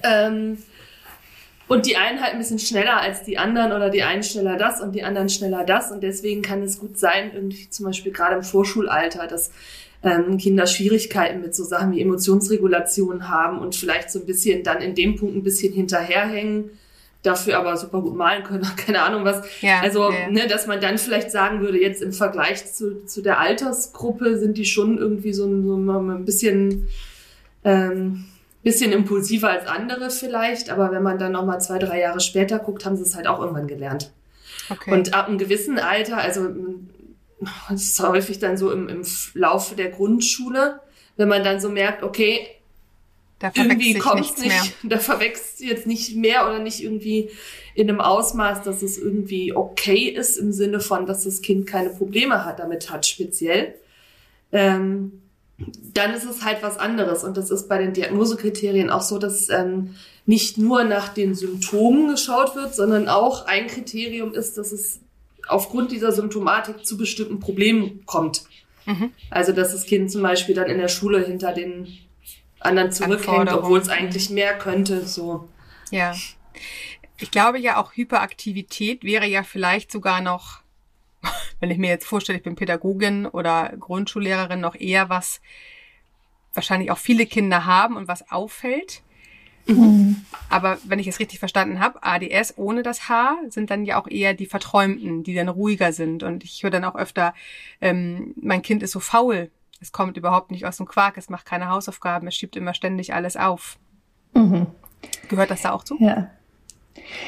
Ähm, 0.03 0.57
und 1.67 1.85
die 1.85 1.95
einen 1.95 2.19
halt 2.21 2.33
ein 2.33 2.39
bisschen 2.39 2.59
schneller 2.59 2.99
als 2.99 3.23
die 3.23 3.37
anderen 3.37 3.71
oder 3.71 3.89
die 3.89 4.01
einen 4.01 4.23
schneller 4.23 4.57
das 4.57 4.81
und 4.81 4.93
die 4.93 5.03
anderen 5.03 5.29
schneller 5.29 5.63
das. 5.63 5.91
Und 5.91 6.01
deswegen 6.01 6.41
kann 6.41 6.63
es 6.63 6.79
gut 6.79 6.97
sein, 6.97 7.31
irgendwie 7.33 7.69
zum 7.69 7.85
Beispiel 7.85 8.11
gerade 8.11 8.35
im 8.35 8.43
Vorschulalter, 8.43 9.27
dass 9.27 9.51
ähm, 10.03 10.37
Kinder 10.37 10.65
Schwierigkeiten 10.65 11.41
mit 11.41 11.55
so 11.55 11.63
Sachen 11.63 11.91
wie 11.91 12.01
Emotionsregulation 12.01 13.27
haben 13.27 13.59
und 13.59 13.75
vielleicht 13.75 14.11
so 14.11 14.19
ein 14.19 14.25
bisschen 14.25 14.63
dann 14.63 14.81
in 14.81 14.95
dem 14.95 15.15
Punkt 15.15 15.35
ein 15.35 15.43
bisschen 15.43 15.73
hinterherhängen, 15.73 16.71
dafür 17.21 17.57
aber 17.57 17.75
super 17.75 18.01
gut 18.01 18.15
malen 18.15 18.43
können, 18.43 18.65
keine 18.77 19.01
Ahnung 19.01 19.25
was. 19.25 19.45
Ja, 19.61 19.81
also, 19.81 20.09
ja. 20.09 20.29
ne, 20.29 20.47
dass 20.47 20.67
man 20.67 20.79
dann 20.79 20.97
vielleicht 20.97 21.31
sagen 21.31 21.59
würde, 21.61 21.81
jetzt 21.81 22.01
im 22.01 22.13
Vergleich 22.13 22.71
zu, 22.71 23.05
zu 23.05 23.21
der 23.21 23.39
Altersgruppe 23.39 24.37
sind 24.37 24.57
die 24.57 24.65
schon 24.65 24.97
irgendwie 24.97 25.33
so, 25.33 25.43
so 25.43 25.75
ein 25.75 26.25
bisschen, 26.25 26.87
ähm, 27.65 28.25
bisschen 28.63 28.93
impulsiver 28.93 29.49
als 29.49 29.67
andere 29.67 30.09
vielleicht, 30.09 30.69
aber 30.69 30.91
wenn 30.91 31.03
man 31.03 31.17
dann 31.17 31.33
nochmal 31.33 31.59
zwei, 31.59 31.79
drei 31.79 31.99
Jahre 31.99 32.21
später 32.21 32.59
guckt, 32.59 32.85
haben 32.85 32.95
sie 32.95 33.03
es 33.03 33.15
halt 33.15 33.27
auch 33.27 33.39
irgendwann 33.39 33.67
gelernt. 33.67 34.11
Okay. 34.69 34.91
Und 34.93 35.13
ab 35.13 35.27
einem 35.27 35.37
gewissen 35.37 35.79
Alter, 35.79 36.17
also 36.17 36.49
das 37.69 37.83
ist 37.83 37.99
häufig 37.99 38.39
dann 38.39 38.57
so 38.57 38.71
im, 38.71 38.87
im 38.87 39.03
Laufe 39.33 39.75
der 39.75 39.89
Grundschule, 39.89 40.79
wenn 41.17 41.27
man 41.27 41.43
dann 41.43 41.59
so 41.59 41.69
merkt, 41.69 42.03
okay, 42.03 42.47
da 43.39 43.51
irgendwie 43.55 43.93
kommt 43.97 44.19
nicht, 44.19 44.45
mehr. 44.45 44.63
da 44.83 44.97
verwächst 44.97 45.61
jetzt 45.61 45.87
nicht 45.87 46.15
mehr 46.15 46.45
oder 46.45 46.59
nicht 46.59 46.83
irgendwie 46.83 47.29
in 47.73 47.89
einem 47.89 48.01
Ausmaß, 48.01 48.63
dass 48.63 48.81
es 48.81 48.97
irgendwie 48.97 49.55
okay 49.55 50.09
ist 50.09 50.37
im 50.37 50.51
Sinne 50.51 50.81
von, 50.81 51.05
dass 51.05 51.23
das 51.23 51.41
Kind 51.41 51.65
keine 51.65 51.89
Probleme 51.89 52.43
hat, 52.43 52.59
damit 52.59 52.89
hat 52.91 53.05
speziell. 53.05 53.75
Ähm, 54.51 55.21
dann 55.93 56.13
ist 56.13 56.25
es 56.25 56.43
halt 56.43 56.61
was 56.61 56.77
anderes. 56.77 57.23
Und 57.23 57.37
das 57.37 57.49
ist 57.49 57.69
bei 57.69 57.77
den 57.77 57.93
Diagnosekriterien 57.93 58.89
auch 58.89 59.01
so, 59.01 59.19
dass 59.19 59.49
ähm, 59.49 59.95
nicht 60.25 60.57
nur 60.57 60.83
nach 60.83 61.09
den 61.09 61.33
Symptomen 61.33 62.09
geschaut 62.09 62.55
wird, 62.55 62.75
sondern 62.75 63.07
auch 63.07 63.45
ein 63.45 63.67
Kriterium 63.67 64.33
ist, 64.33 64.57
dass 64.57 64.71
es 64.71 64.99
aufgrund 65.49 65.91
dieser 65.91 66.11
Symptomatik 66.11 66.85
zu 66.85 66.97
bestimmten 66.97 67.39
Problemen 67.39 68.05
kommt. 68.05 68.43
Mhm. 68.85 69.11
Also, 69.29 69.51
dass 69.51 69.71
das 69.71 69.85
Kind 69.85 70.11
zum 70.11 70.21
Beispiel 70.21 70.55
dann 70.55 70.67
in 70.67 70.77
der 70.77 70.87
Schule 70.87 71.23
hinter 71.25 71.53
den 71.53 71.87
anderen 72.59 72.91
zurückhängt, 72.91 73.51
obwohl 73.51 73.79
es 73.79 73.89
eigentlich 73.89 74.29
mehr 74.29 74.57
könnte, 74.57 75.05
so. 75.05 75.47
Ja. 75.91 76.15
Ich 77.17 77.31
glaube 77.31 77.59
ja 77.59 77.77
auch 77.77 77.93
Hyperaktivität 77.95 79.03
wäre 79.03 79.25
ja 79.25 79.43
vielleicht 79.43 79.91
sogar 79.91 80.21
noch, 80.21 80.61
wenn 81.59 81.71
ich 81.71 81.77
mir 81.77 81.89
jetzt 81.89 82.05
vorstelle, 82.05 82.37
ich 82.37 82.43
bin 82.43 82.55
Pädagogin 82.55 83.25
oder 83.25 83.73
Grundschullehrerin, 83.77 84.59
noch 84.59 84.75
eher 84.75 85.09
was 85.09 85.41
wahrscheinlich 86.53 86.91
auch 86.91 86.97
viele 86.97 87.25
Kinder 87.25 87.65
haben 87.65 87.95
und 87.95 88.07
was 88.07 88.31
auffällt. 88.31 89.03
Mhm. 89.77 90.25
Aber 90.49 90.77
wenn 90.83 90.99
ich 90.99 91.07
es 91.07 91.19
richtig 91.19 91.39
verstanden 91.39 91.79
habe, 91.79 92.01
ADS 92.01 92.57
ohne 92.57 92.81
das 92.81 93.07
H 93.07 93.35
sind 93.49 93.69
dann 93.69 93.85
ja 93.85 94.01
auch 94.01 94.07
eher 94.07 94.33
die 94.33 94.47
Verträumten, 94.47 95.23
die 95.23 95.35
dann 95.35 95.47
ruhiger 95.47 95.93
sind. 95.93 96.23
Und 96.23 96.43
ich 96.43 96.63
höre 96.63 96.71
dann 96.71 96.85
auch 96.85 96.95
öfter, 96.95 97.33
ähm, 97.81 98.33
mein 98.41 98.61
Kind 98.61 98.81
ist 98.81 98.91
so 98.91 98.99
faul, 98.99 99.51
es 99.81 99.91
kommt 99.91 100.17
überhaupt 100.17 100.51
nicht 100.51 100.65
aus 100.65 100.77
dem 100.77 100.87
Quark, 100.87 101.17
es 101.17 101.29
macht 101.29 101.45
keine 101.45 101.69
Hausaufgaben, 101.69 102.27
es 102.27 102.35
schiebt 102.35 102.55
immer 102.55 102.73
ständig 102.73 103.13
alles 103.13 103.37
auf. 103.37 103.77
Mhm. 104.33 104.67
Gehört 105.29 105.51
das 105.51 105.61
da 105.61 105.71
auch 105.71 105.83
zu? 105.83 105.97
Ja. 105.99 106.29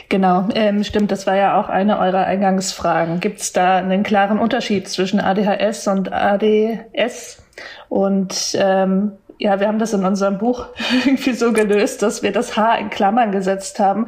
Genau, 0.10 0.50
ähm, 0.54 0.84
stimmt, 0.84 1.12
das 1.12 1.28
war 1.28 1.36
ja 1.36 1.60
auch 1.60 1.70
eine 1.70 1.98
eurer 2.00 2.26
Eingangsfragen. 2.26 3.20
Gibt 3.20 3.40
es 3.40 3.54
da 3.54 3.78
einen 3.78 4.04
klaren 4.04 4.38
Unterschied 4.38 4.88
zwischen 4.90 5.20
ADHS 5.20 5.88
und 5.88 6.12
ADS? 6.12 7.42
Und 7.90 8.56
ähm, 8.60 9.14
ja, 9.42 9.60
wir 9.60 9.68
haben 9.68 9.80
das 9.80 9.94
in 9.94 10.06
unserem 10.06 10.38
Buch 10.38 10.68
irgendwie 11.06 11.34
so 11.34 11.52
gelöst, 11.52 12.04
dass 12.04 12.22
wir 12.22 12.32
das 12.32 12.56
H 12.56 12.76
in 12.76 12.92
Klammern 12.92 13.32
gesetzt 13.32 13.80
haben, 13.80 14.08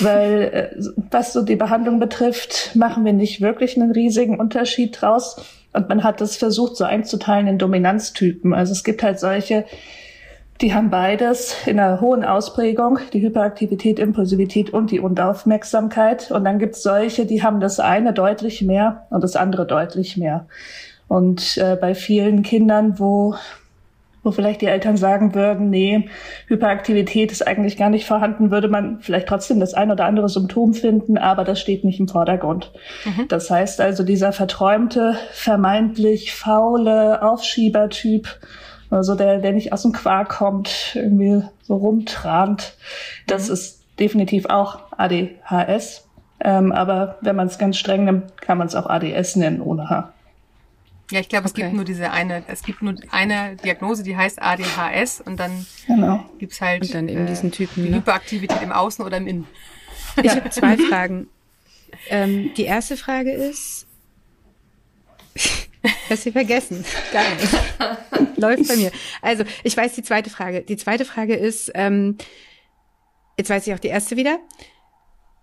weil 0.00 0.70
äh, 0.72 0.80
was 1.10 1.34
so 1.34 1.42
die 1.42 1.56
Behandlung 1.56 2.00
betrifft, 2.00 2.74
machen 2.74 3.04
wir 3.04 3.12
nicht 3.12 3.42
wirklich 3.42 3.76
einen 3.76 3.92
riesigen 3.92 4.40
Unterschied 4.40 4.98
draus. 4.98 5.36
Und 5.74 5.90
man 5.90 6.02
hat 6.02 6.22
das 6.22 6.36
versucht 6.36 6.76
so 6.76 6.84
einzuteilen 6.84 7.48
in 7.48 7.58
Dominanztypen. 7.58 8.54
Also 8.54 8.72
es 8.72 8.82
gibt 8.82 9.02
halt 9.02 9.20
solche, 9.20 9.66
die 10.62 10.72
haben 10.72 10.88
beides 10.88 11.54
in 11.66 11.78
einer 11.78 12.00
hohen 12.00 12.24
Ausprägung, 12.24 12.98
die 13.12 13.20
Hyperaktivität, 13.20 13.98
Impulsivität 13.98 14.70
und 14.70 14.90
die 14.90 15.00
Unaufmerksamkeit. 15.00 16.30
Und 16.30 16.44
dann 16.44 16.58
gibt 16.58 16.76
es 16.76 16.82
solche, 16.82 17.26
die 17.26 17.42
haben 17.42 17.60
das 17.60 17.78
eine 17.78 18.14
deutlich 18.14 18.62
mehr 18.62 19.06
und 19.10 19.22
das 19.22 19.36
andere 19.36 19.66
deutlich 19.66 20.16
mehr. 20.16 20.46
Und 21.08 21.58
äh, 21.58 21.76
bei 21.76 21.94
vielen 21.94 22.42
Kindern, 22.42 22.98
wo 22.98 23.34
wo 24.22 24.30
vielleicht 24.30 24.60
die 24.60 24.66
Eltern 24.66 24.96
sagen 24.96 25.34
würden, 25.34 25.70
nee, 25.70 26.08
Hyperaktivität 26.46 27.32
ist 27.32 27.46
eigentlich 27.46 27.76
gar 27.76 27.90
nicht 27.90 28.06
vorhanden, 28.06 28.50
würde 28.50 28.68
man 28.68 29.00
vielleicht 29.00 29.26
trotzdem 29.28 29.58
das 29.58 29.74
ein 29.74 29.90
oder 29.90 30.04
andere 30.04 30.28
Symptom 30.28 30.74
finden, 30.74 31.18
aber 31.18 31.44
das 31.44 31.60
steht 31.60 31.84
nicht 31.84 31.98
im 31.98 32.08
Vordergrund. 32.08 32.72
Mhm. 33.04 33.26
Das 33.28 33.50
heißt 33.50 33.80
also, 33.80 34.04
dieser 34.04 34.32
verträumte, 34.32 35.16
vermeintlich 35.32 36.34
faule 36.34 37.22
Aufschiebertyp, 37.22 38.28
also 38.90 39.14
der, 39.14 39.38
der 39.38 39.52
nicht 39.52 39.72
aus 39.72 39.82
dem 39.82 39.92
Quark 39.92 40.28
kommt, 40.28 40.92
irgendwie 40.94 41.42
so 41.62 41.76
rumtrant, 41.76 42.74
das 43.26 43.48
mhm. 43.48 43.54
ist 43.54 43.82
definitiv 43.98 44.46
auch 44.46 44.78
ADHS. 44.96 46.08
Ähm, 46.44 46.72
aber 46.72 47.18
wenn 47.20 47.36
man 47.36 47.46
es 47.46 47.58
ganz 47.58 47.76
streng 47.76 48.04
nimmt, 48.04 48.40
kann 48.40 48.58
man 48.58 48.66
es 48.66 48.74
auch 48.74 48.86
ADS 48.86 49.36
nennen 49.36 49.60
ohne 49.60 49.88
H. 49.88 50.12
Ja, 51.12 51.20
ich 51.20 51.28
glaube, 51.28 51.44
es 51.44 51.52
okay. 51.52 51.64
gibt 51.64 51.74
nur 51.74 51.84
diese 51.84 52.10
eine, 52.10 52.42
es 52.48 52.62
gibt 52.62 52.80
nur 52.80 52.94
eine 53.10 53.56
Diagnose, 53.56 54.02
die 54.02 54.16
heißt 54.16 54.40
ADHS 54.40 55.20
und 55.20 55.38
dann 55.38 55.66
genau. 55.86 56.24
gibt's 56.38 56.62
halt 56.62 56.84
und 56.84 56.94
dann 56.94 57.06
eben 57.06 57.26
äh, 57.26 57.28
diesen 57.28 57.52
Typen, 57.52 57.90
ne? 57.90 57.96
Hyperaktivität 57.96 58.62
im 58.62 58.72
Außen 58.72 59.04
oder 59.04 59.18
im 59.18 59.26
Innen. 59.26 59.46
Ich 60.22 60.30
habe 60.30 60.48
zwei 60.50 60.78
Fragen. 60.78 61.28
Ähm, 62.08 62.54
die 62.56 62.64
erste 62.64 62.96
Frage 62.96 63.30
ist, 63.30 63.86
hast 66.08 66.24
du 66.24 66.32
vergessen? 66.32 66.82
Gar 67.12 67.24
nicht. 67.34 68.36
Läuft 68.38 68.68
bei 68.68 68.76
mir. 68.76 68.90
Also, 69.20 69.44
ich 69.64 69.76
weiß 69.76 69.94
die 69.94 70.02
zweite 70.02 70.30
Frage. 70.30 70.62
Die 70.62 70.78
zweite 70.78 71.04
Frage 71.04 71.34
ist, 71.34 71.70
ähm, 71.74 72.16
jetzt 73.36 73.50
weiß 73.50 73.66
ich 73.66 73.74
auch 73.74 73.78
die 73.78 73.88
erste 73.88 74.16
wieder. 74.16 74.38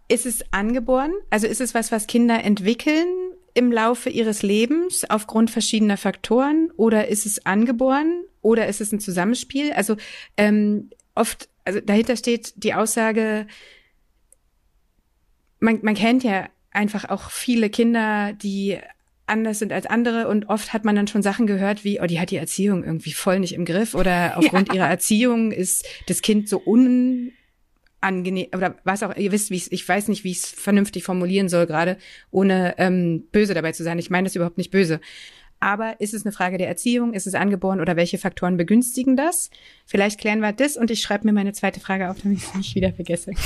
Ist 0.08 0.26
es 0.26 0.44
angeboren? 0.52 1.12
Also 1.30 1.46
ist 1.46 1.62
es 1.62 1.76
was, 1.76 1.92
was 1.92 2.08
Kinder 2.08 2.44
entwickeln 2.44 3.08
im 3.54 3.72
Laufe 3.72 4.10
ihres 4.10 4.44
Lebens 4.44 5.10
aufgrund 5.10 5.52
verschiedener 5.52 5.98
Faktoren 5.98 6.72
oder 6.78 7.08
ist 7.08 7.26
es 7.26 7.46
angeboren 7.46 8.24
oder 8.42 8.68
ist 8.68 8.82
es 8.82 8.92
ein 8.92 9.00
Zusammenspiel? 9.00 9.72
Also 9.74 9.98
ähm, 10.38 10.90
oft, 11.16 11.50
also 11.66 11.80
dahinter 11.80 12.16
steht 12.16 12.54
die 12.56 12.74
Aussage, 12.74 13.48
man, 15.60 15.80
man 15.82 15.96
kennt 15.96 16.24
ja 16.24 16.50
einfach 16.72 17.10
auch 17.10 17.32
viele 17.32 17.70
Kinder, 17.70 18.34
die 18.34 18.78
anders 19.26 19.60
sind 19.60 19.72
als 19.72 19.86
andere 19.86 20.28
und 20.28 20.50
oft 20.50 20.74
hat 20.74 20.86
man 20.86 20.96
dann 20.96 21.08
schon 21.08 21.22
Sachen 21.22 21.48
gehört 21.48 21.84
wie, 21.84 22.02
oh, 22.02 22.06
die 22.06 22.20
hat 22.20 22.32
die 22.32 22.38
Erziehung 22.38 22.84
irgendwie 22.84 23.14
voll 23.14 23.40
nicht 23.40 23.54
im 23.54 23.66
Griff 23.66 23.94
oder 23.94 24.34
aufgrund 24.38 24.70
ja. 24.70 24.76
ihrer 24.76 24.88
Erziehung 24.88 25.52
ist 25.52 25.86
das 26.08 26.22
Kind 26.22 26.50
so 26.50 26.62
un 26.66 27.32
angenehm 28.02 28.48
oder 28.56 28.76
was 28.84 29.04
auch 29.04 29.16
ihr 29.16 29.32
wisst 29.32 29.52
wie 29.52 29.62
ich 29.70 29.88
weiß 29.88 30.08
nicht 30.08 30.24
wie 30.24 30.32
ich 30.32 30.38
es 30.40 30.46
vernünftig 30.46 31.04
formulieren 31.04 31.50
soll 31.50 31.66
gerade 31.66 31.98
ohne 32.32 32.76
ähm, 32.78 33.24
böse 33.32 33.54
dabei 33.54 33.72
zu 33.72 33.84
sein. 33.84 34.00
Ich 34.00 34.10
meine 34.10 34.26
das 34.26 34.36
überhaupt 34.36 34.58
nicht 34.58 34.72
böse. 34.72 35.00
Aber 35.62 36.00
ist 36.00 36.14
es 36.14 36.26
eine 36.26 36.32
Frage 36.32 36.58
der 36.58 36.70
Erziehung? 36.70 37.14
Ist 37.14 37.28
es 37.28 37.36
angeboren? 37.36 37.82
Oder 37.82 37.98
welche 37.98 38.18
Faktoren 38.18 38.56
begünstigen 38.56 39.18
das? 39.18 39.50
Vielleicht 39.86 40.18
klären 40.18 40.40
wir 40.40 40.54
das 40.54 40.78
und 40.78 40.90
ich 40.90 41.02
schreibe 41.02 41.28
mir 41.28 41.34
meine 41.34 41.52
zweite 41.52 41.82
Frage 41.82 42.10
auf 42.10 42.22
damit 42.22 42.38
ich 42.38 42.46
es 42.46 42.56
nicht 42.56 42.76
wieder 42.76 42.94
vergesse. 42.94 43.34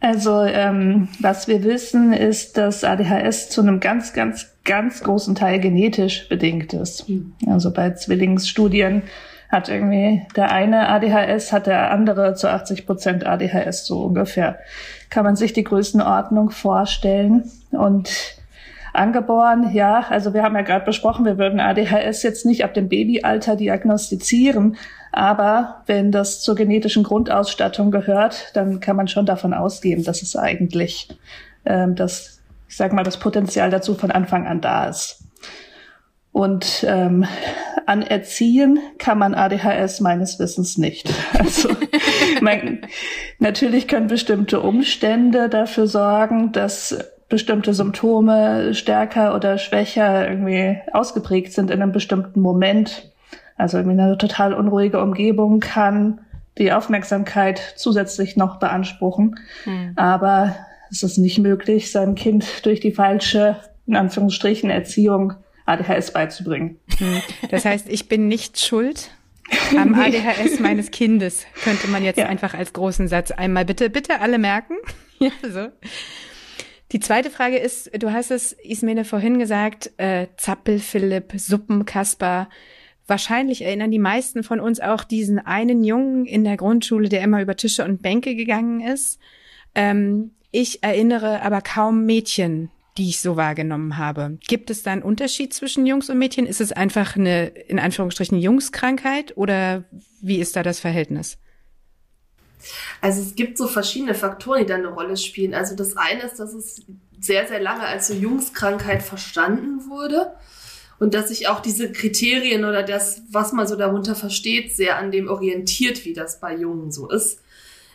Also 0.00 0.42
ähm, 0.44 1.08
was 1.18 1.48
wir 1.48 1.64
wissen 1.64 2.12
ist 2.12 2.56
dass 2.56 2.84
ADHS 2.84 3.50
zu 3.50 3.62
einem 3.62 3.80
ganz 3.80 4.12
ganz 4.12 4.54
ganz 4.64 5.02
großen 5.02 5.34
Teil 5.34 5.58
genetisch 5.58 6.28
bedingt 6.28 6.72
ist. 6.72 7.08
Hm. 7.08 7.32
also 7.46 7.72
bei 7.72 7.90
Zwillingsstudien 7.90 9.02
hat 9.48 9.68
irgendwie 9.68 10.26
der 10.36 10.52
eine 10.52 10.88
ADHS, 10.88 11.52
hat 11.52 11.66
der 11.66 11.90
andere 11.90 12.34
zu 12.34 12.50
80 12.50 12.86
Prozent 12.86 13.26
ADHS, 13.26 13.86
so 13.86 14.02
ungefähr. 14.02 14.58
Kann 15.10 15.24
man 15.24 15.36
sich 15.36 15.52
die 15.52 15.64
Größenordnung 15.64 16.50
vorstellen 16.50 17.50
und 17.70 18.36
angeboren, 18.92 19.70
ja, 19.72 20.04
also 20.08 20.34
wir 20.34 20.42
haben 20.42 20.54
ja 20.54 20.62
gerade 20.62 20.84
besprochen, 20.84 21.24
wir 21.24 21.38
würden 21.38 21.60
ADHS 21.60 22.22
jetzt 22.22 22.44
nicht 22.44 22.64
ab 22.64 22.74
dem 22.74 22.88
Babyalter 22.88 23.56
diagnostizieren, 23.56 24.76
aber 25.12 25.82
wenn 25.86 26.12
das 26.12 26.42
zur 26.42 26.54
genetischen 26.54 27.04
Grundausstattung 27.04 27.90
gehört, 27.90 28.50
dann 28.54 28.80
kann 28.80 28.96
man 28.96 29.08
schon 29.08 29.26
davon 29.26 29.54
ausgehen, 29.54 30.04
dass 30.04 30.22
es 30.22 30.36
eigentlich 30.36 31.08
ähm, 31.64 31.94
das, 31.94 32.40
ich 32.68 32.76
sag 32.76 32.92
mal, 32.92 33.04
das 33.04 33.18
Potenzial 33.18 33.70
dazu 33.70 33.94
von 33.94 34.10
Anfang 34.10 34.46
an 34.46 34.60
da 34.60 34.88
ist. 34.88 35.24
Und 36.38 36.86
ähm, 36.86 37.24
anerziehen 37.86 38.78
kann 38.98 39.18
man 39.18 39.34
ADHS 39.34 39.98
meines 39.98 40.38
Wissens 40.38 40.78
nicht. 40.78 41.12
Also 41.36 41.70
man, 42.40 42.82
natürlich 43.40 43.88
können 43.88 44.06
bestimmte 44.06 44.60
Umstände 44.60 45.48
dafür 45.48 45.88
sorgen, 45.88 46.52
dass 46.52 46.96
bestimmte 47.28 47.74
Symptome 47.74 48.72
stärker 48.72 49.34
oder 49.34 49.58
schwächer 49.58 50.30
irgendwie 50.30 50.78
ausgeprägt 50.92 51.54
sind 51.54 51.72
in 51.72 51.82
einem 51.82 51.90
bestimmten 51.90 52.40
Moment. 52.40 53.10
Also 53.56 53.78
irgendwie 53.78 54.00
eine 54.00 54.16
total 54.16 54.54
unruhige 54.54 55.02
Umgebung 55.02 55.58
kann 55.58 56.20
die 56.56 56.70
Aufmerksamkeit 56.72 57.60
zusätzlich 57.74 58.36
noch 58.36 58.60
beanspruchen. 58.60 59.40
Hm. 59.64 59.94
Aber 59.96 60.54
es 60.88 61.02
ist 61.02 61.18
nicht 61.18 61.40
möglich, 61.40 61.90
seinem 61.90 62.14
Kind 62.14 62.64
durch 62.64 62.78
die 62.78 62.92
falsche, 62.92 63.56
in 63.88 63.96
Anführungsstrichen, 63.96 64.70
Erziehung 64.70 65.34
ADHS 65.68 66.12
beizubringen. 66.12 66.78
Hm. 66.98 67.22
Das 67.50 67.64
heißt, 67.64 67.88
ich 67.88 68.08
bin 68.08 68.28
nicht 68.28 68.58
schuld 68.58 69.10
am 69.76 69.94
ADHS 70.00 70.60
meines 70.60 70.90
Kindes, 70.90 71.46
könnte 71.62 71.88
man 71.88 72.04
jetzt 72.04 72.18
ja. 72.18 72.26
einfach 72.26 72.54
als 72.54 72.72
großen 72.72 73.08
Satz 73.08 73.30
einmal 73.30 73.64
bitte, 73.64 73.90
bitte 73.90 74.20
alle 74.20 74.38
merken. 74.38 74.74
ja, 75.18 75.30
so. 75.42 75.68
Die 76.92 77.00
zweite 77.00 77.30
Frage 77.30 77.58
ist, 77.58 77.90
du 78.00 78.12
hast 78.12 78.30
es, 78.30 78.52
Ismene, 78.52 79.04
vorhin 79.04 79.38
gesagt, 79.38 79.90
äh, 79.98 80.28
Zappel, 80.38 80.78
Philipp, 80.78 81.32
Suppenkasper. 81.36 82.48
Wahrscheinlich 83.06 83.62
erinnern 83.62 83.90
die 83.90 83.98
meisten 83.98 84.42
von 84.42 84.58
uns 84.58 84.80
auch 84.80 85.04
diesen 85.04 85.38
einen 85.38 85.84
Jungen 85.84 86.24
in 86.24 86.44
der 86.44 86.56
Grundschule, 86.56 87.10
der 87.10 87.22
immer 87.22 87.42
über 87.42 87.56
Tische 87.56 87.84
und 87.84 88.00
Bänke 88.00 88.34
gegangen 88.34 88.80
ist. 88.80 89.18
Ähm, 89.74 90.30
ich 90.50 90.82
erinnere 90.82 91.42
aber 91.42 91.60
kaum 91.60 92.06
Mädchen, 92.06 92.70
die 92.98 93.08
ich 93.08 93.20
so 93.20 93.36
wahrgenommen 93.36 93.96
habe. 93.96 94.38
Gibt 94.46 94.70
es 94.70 94.82
da 94.82 94.90
einen 94.92 95.02
Unterschied 95.02 95.54
zwischen 95.54 95.86
Jungs 95.86 96.10
und 96.10 96.18
Mädchen? 96.18 96.46
Ist 96.46 96.60
es 96.60 96.72
einfach 96.72 97.16
eine, 97.16 97.46
in 97.46 97.78
Anführungsstrichen, 97.78 98.38
Jungskrankheit 98.38 99.36
oder 99.36 99.84
wie 100.20 100.38
ist 100.38 100.56
da 100.56 100.62
das 100.62 100.80
Verhältnis? 100.80 101.38
Also 103.00 103.22
es 103.22 103.36
gibt 103.36 103.56
so 103.56 103.68
verschiedene 103.68 104.14
Faktoren, 104.14 104.60
die 104.60 104.66
da 104.66 104.74
eine 104.74 104.88
Rolle 104.88 105.16
spielen. 105.16 105.54
Also 105.54 105.76
das 105.76 105.96
eine 105.96 106.22
ist, 106.22 106.40
dass 106.40 106.52
es 106.52 106.82
sehr, 107.20 107.46
sehr 107.46 107.60
lange 107.60 107.82
als 107.82 108.08
so 108.08 108.14
Jungskrankheit 108.14 109.02
verstanden 109.02 109.88
wurde 109.88 110.32
und 110.98 111.14
dass 111.14 111.28
sich 111.28 111.48
auch 111.48 111.60
diese 111.60 111.92
Kriterien 111.92 112.64
oder 112.64 112.82
das, 112.82 113.22
was 113.30 113.52
man 113.52 113.66
so 113.66 113.76
darunter 113.76 114.14
versteht, 114.14 114.74
sehr 114.74 114.98
an 114.98 115.12
dem 115.12 115.28
orientiert, 115.28 116.04
wie 116.04 116.12
das 116.12 116.40
bei 116.40 116.56
Jungen 116.56 116.90
so 116.90 117.08
ist. 117.08 117.40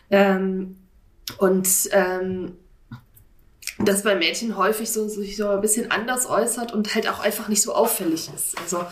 Ähm, 0.09 0.77
und 1.37 1.67
ähm, 1.91 2.53
das 3.85 4.03
bei 4.03 4.15
Mädchen 4.15 4.57
häufig 4.57 4.91
so 4.91 5.07
sich 5.07 5.37
so 5.37 5.47
ein 5.47 5.61
bisschen 5.61 5.91
anders 5.91 6.29
äußert 6.29 6.73
und 6.73 6.93
halt 6.95 7.09
auch 7.09 7.19
einfach 7.19 7.47
nicht 7.47 7.61
so 7.61 7.73
auffällig 7.73 8.29
ist. 8.35 8.57
Also 8.59 8.83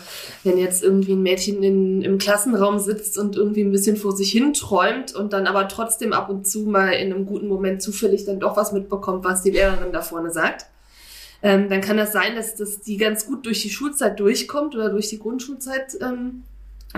wenn 0.44 0.58
jetzt 0.58 0.82
irgendwie 0.82 1.12
ein 1.12 1.22
Mädchen 1.22 1.62
in, 1.62 2.02
im 2.02 2.18
Klassenraum 2.18 2.78
sitzt 2.78 3.18
und 3.18 3.36
irgendwie 3.36 3.62
ein 3.62 3.72
bisschen 3.72 3.96
vor 3.96 4.16
sich 4.16 4.32
hin 4.32 4.52
träumt 4.52 5.14
und 5.14 5.32
dann 5.32 5.46
aber 5.46 5.68
trotzdem 5.68 6.12
ab 6.12 6.28
und 6.28 6.46
zu 6.46 6.60
mal 6.60 6.90
in 6.90 7.12
einem 7.12 7.26
guten 7.26 7.48
Moment 7.48 7.82
zufällig 7.82 8.24
dann 8.24 8.40
doch 8.40 8.56
was 8.56 8.72
mitbekommt, 8.72 9.24
was 9.24 9.42
die 9.42 9.50
Lehrerin 9.50 9.92
da 9.92 10.02
vorne 10.02 10.30
sagt, 10.30 10.66
ähm, 11.42 11.68
dann 11.68 11.80
kann 11.80 11.96
das 11.96 12.12
sein, 12.12 12.36
dass, 12.36 12.54
dass 12.54 12.80
die 12.80 12.96
ganz 12.96 13.26
gut 13.26 13.46
durch 13.46 13.62
die 13.62 13.70
Schulzeit 13.70 14.20
durchkommt 14.20 14.74
oder 14.74 14.90
durch 14.90 15.08
die 15.08 15.18
Grundschulzeit 15.18 15.96
ähm, 16.00 16.44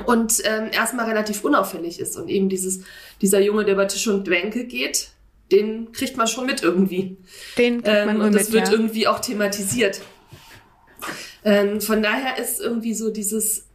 und 0.06 0.42
ähm, 0.44 0.68
erstmal 0.72 1.06
relativ 1.06 1.44
unauffällig 1.44 2.00
ist 2.00 2.16
und 2.16 2.28
eben 2.28 2.48
dieses 2.48 2.80
dieser 3.22 3.40
Junge, 3.40 3.64
der 3.64 3.74
bei 3.74 3.86
Tisch 3.86 4.08
und 4.08 4.24
Bänke 4.24 4.64
geht, 4.64 5.10
den 5.54 5.92
kriegt 5.92 6.16
man 6.16 6.26
schon 6.26 6.46
mit 6.46 6.62
irgendwie. 6.62 7.16
Den 7.56 7.82
kriegt 7.82 8.06
man 8.06 8.16
ähm, 8.16 8.23
Und 8.23 8.34
das 8.34 8.44
mit, 8.44 8.52
wird 8.52 8.68
ja. 8.68 8.73
irgendwie 8.73 9.06
auch 9.06 9.20
thematisiert. 9.20 10.00
Ähm, 11.44 11.80
von 11.80 12.02
daher 12.02 12.38
ist 12.38 12.61
irgendwie 12.61 12.94
so 12.94 13.11
dieses 13.11 13.66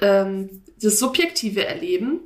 ähm, 0.00 0.62
das 0.80 0.98
subjektive 0.98 1.64
Erleben 1.64 2.20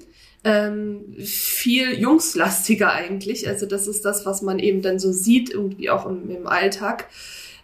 ähm, 0.45 1.15
viel 1.19 1.99
jungslastiger 1.99 2.93
eigentlich. 2.93 3.49
Also 3.49 3.67
das 3.67 3.87
ist 3.87 4.05
das, 4.05 4.27
was 4.27 4.43
man 4.43 4.59
eben 4.59 4.83
dann 4.83 4.99
so 4.99 5.13
sieht, 5.13 5.51
irgendwie 5.51 5.91
auch 5.91 6.07
im, 6.07 6.31
im 6.31 6.47
Alltag. 6.47 7.09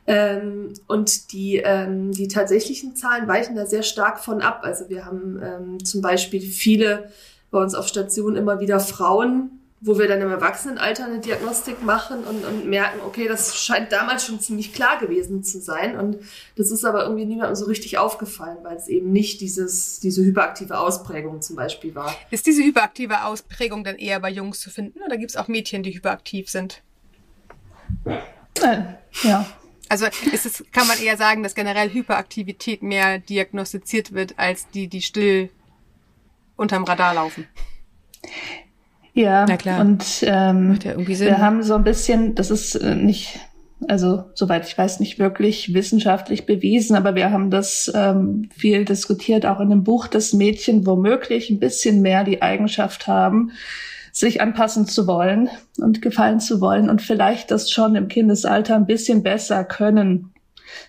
Ähm, 0.06 0.75
und 0.87 1.32
die, 1.32 1.56
ähm, 1.56 2.12
die 2.12 2.28
tatsächlichen 2.28 2.94
Zahlen 2.94 3.26
weichen 3.26 3.56
da 3.56 3.64
sehr 3.64 3.82
stark 3.82 4.20
von 4.20 4.42
ab. 4.42 4.61
Also 4.62 4.88
wir 4.88 5.06
haben 5.06 5.40
ähm, 5.42 5.84
zum 5.84 6.02
Beispiel 6.02 6.40
viele 6.40 7.11
bei 7.50 7.62
uns 7.62 7.75
auf 7.75 7.88
Station 7.88 8.37
immer 8.37 8.61
wieder 8.61 8.80
Frauen, 8.80 9.61
wo 9.81 9.99
wir 9.99 10.09
dann 10.09 10.21
im 10.23 10.31
Erwachsenenalter 10.31 11.04
eine 11.04 11.19
Diagnostik 11.19 11.83
machen 11.83 12.25
und, 12.25 12.45
und 12.45 12.66
merken, 12.66 13.00
okay, 13.07 13.28
das 13.28 13.57
scheint 13.57 13.93
damals 13.93 14.25
schon 14.25 14.40
ziemlich 14.40 14.73
klar 14.73 14.99
gewesen 14.99 15.45
zu 15.45 15.61
sein. 15.61 15.99
Und 15.99 16.19
das 16.57 16.71
ist 16.71 16.85
aber 16.85 17.02
irgendwie 17.02 17.26
niemandem 17.26 17.54
so 17.54 17.66
richtig 17.66 17.99
aufgefallen, 17.99 18.59
weil 18.62 18.76
es 18.76 18.88
eben 18.88 19.12
nicht 19.12 19.43
dieses, 19.43 20.00
diese 20.00 20.25
hyperaktive 20.25 20.78
Ausprägung 20.78 21.43
zum 21.43 21.57
Beispiel 21.57 21.95
war. 21.95 22.14
Ist 22.31 22.47
diese 22.47 22.62
hyperaktive 22.62 23.25
Ausprägung 23.25 23.85
dann 23.85 23.97
eher 23.97 24.21
bei 24.21 24.31
Jungs 24.31 24.61
zu 24.61 24.71
finden 24.71 25.02
oder 25.02 25.19
gibt 25.19 25.31
es 25.31 25.37
auch 25.37 25.49
Mädchen, 25.49 25.83
die 25.83 25.95
hyperaktiv 25.95 26.49
sind? 26.49 26.83
Äh, 28.62 28.85
ja. 29.23 29.47
Also 29.90 30.07
ist 30.33 30.47
es, 30.47 30.64
kann 30.73 30.87
man 30.87 30.99
eher 30.99 31.19
sagen, 31.19 31.43
dass 31.43 31.54
generell 31.54 31.93
Hyperaktivität 31.93 32.83
mehr 32.83 33.19
diagnostiziert 33.19 34.12
wird 34.12 34.38
als 34.38 34.69
die, 34.71 34.88
die 34.88 35.02
still 35.02 35.50
unterm 36.57 36.85
Radar 36.85 37.14
laufen. 37.14 37.47
Ja, 39.14 39.47
Na 39.49 39.56
klar. 39.56 39.80
und 39.80 40.04
ähm, 40.26 40.78
ja 40.83 40.97
wir 40.99 41.38
haben 41.38 41.62
so 41.62 41.75
ein 41.75 41.85
bisschen, 41.85 42.35
das 42.35 42.50
ist 42.50 42.75
äh, 42.75 42.97
nicht, 42.97 43.38
also 43.87 44.25
soweit 44.35 44.66
ich 44.66 44.76
weiß, 44.76 44.99
nicht 44.99 45.21
wirklich 45.21 45.73
wissenschaftlich 45.73 46.47
bewiesen, 46.47 46.97
aber 46.97 47.14
wir 47.14 47.30
haben 47.30 47.50
das 47.50 47.90
ähm, 47.94 48.49
viel 48.56 48.85
diskutiert, 48.85 49.47
auch 49.47 49.61
in 49.61 49.71
dem 49.71 49.85
Buch, 49.85 50.09
dass 50.09 50.33
Mädchen 50.33 50.85
womöglich 50.85 51.49
ein 51.49 51.61
bisschen 51.61 52.02
mehr 52.02 52.25
die 52.25 52.42
Eigenschaft 52.42 53.06
haben, 53.06 53.52
sich 54.12 54.40
anpassen 54.40 54.87
zu 54.87 55.06
wollen 55.06 55.49
und 55.78 56.02
gefallen 56.02 56.40
zu 56.40 56.61
wollen 56.61 56.90
und 56.90 57.00
vielleicht 57.00 57.52
das 57.52 57.71
schon 57.71 57.94
im 57.94 58.09
Kindesalter 58.09 58.75
ein 58.75 58.87
bisschen 58.87 59.23
besser 59.23 59.64
können, 59.64 60.33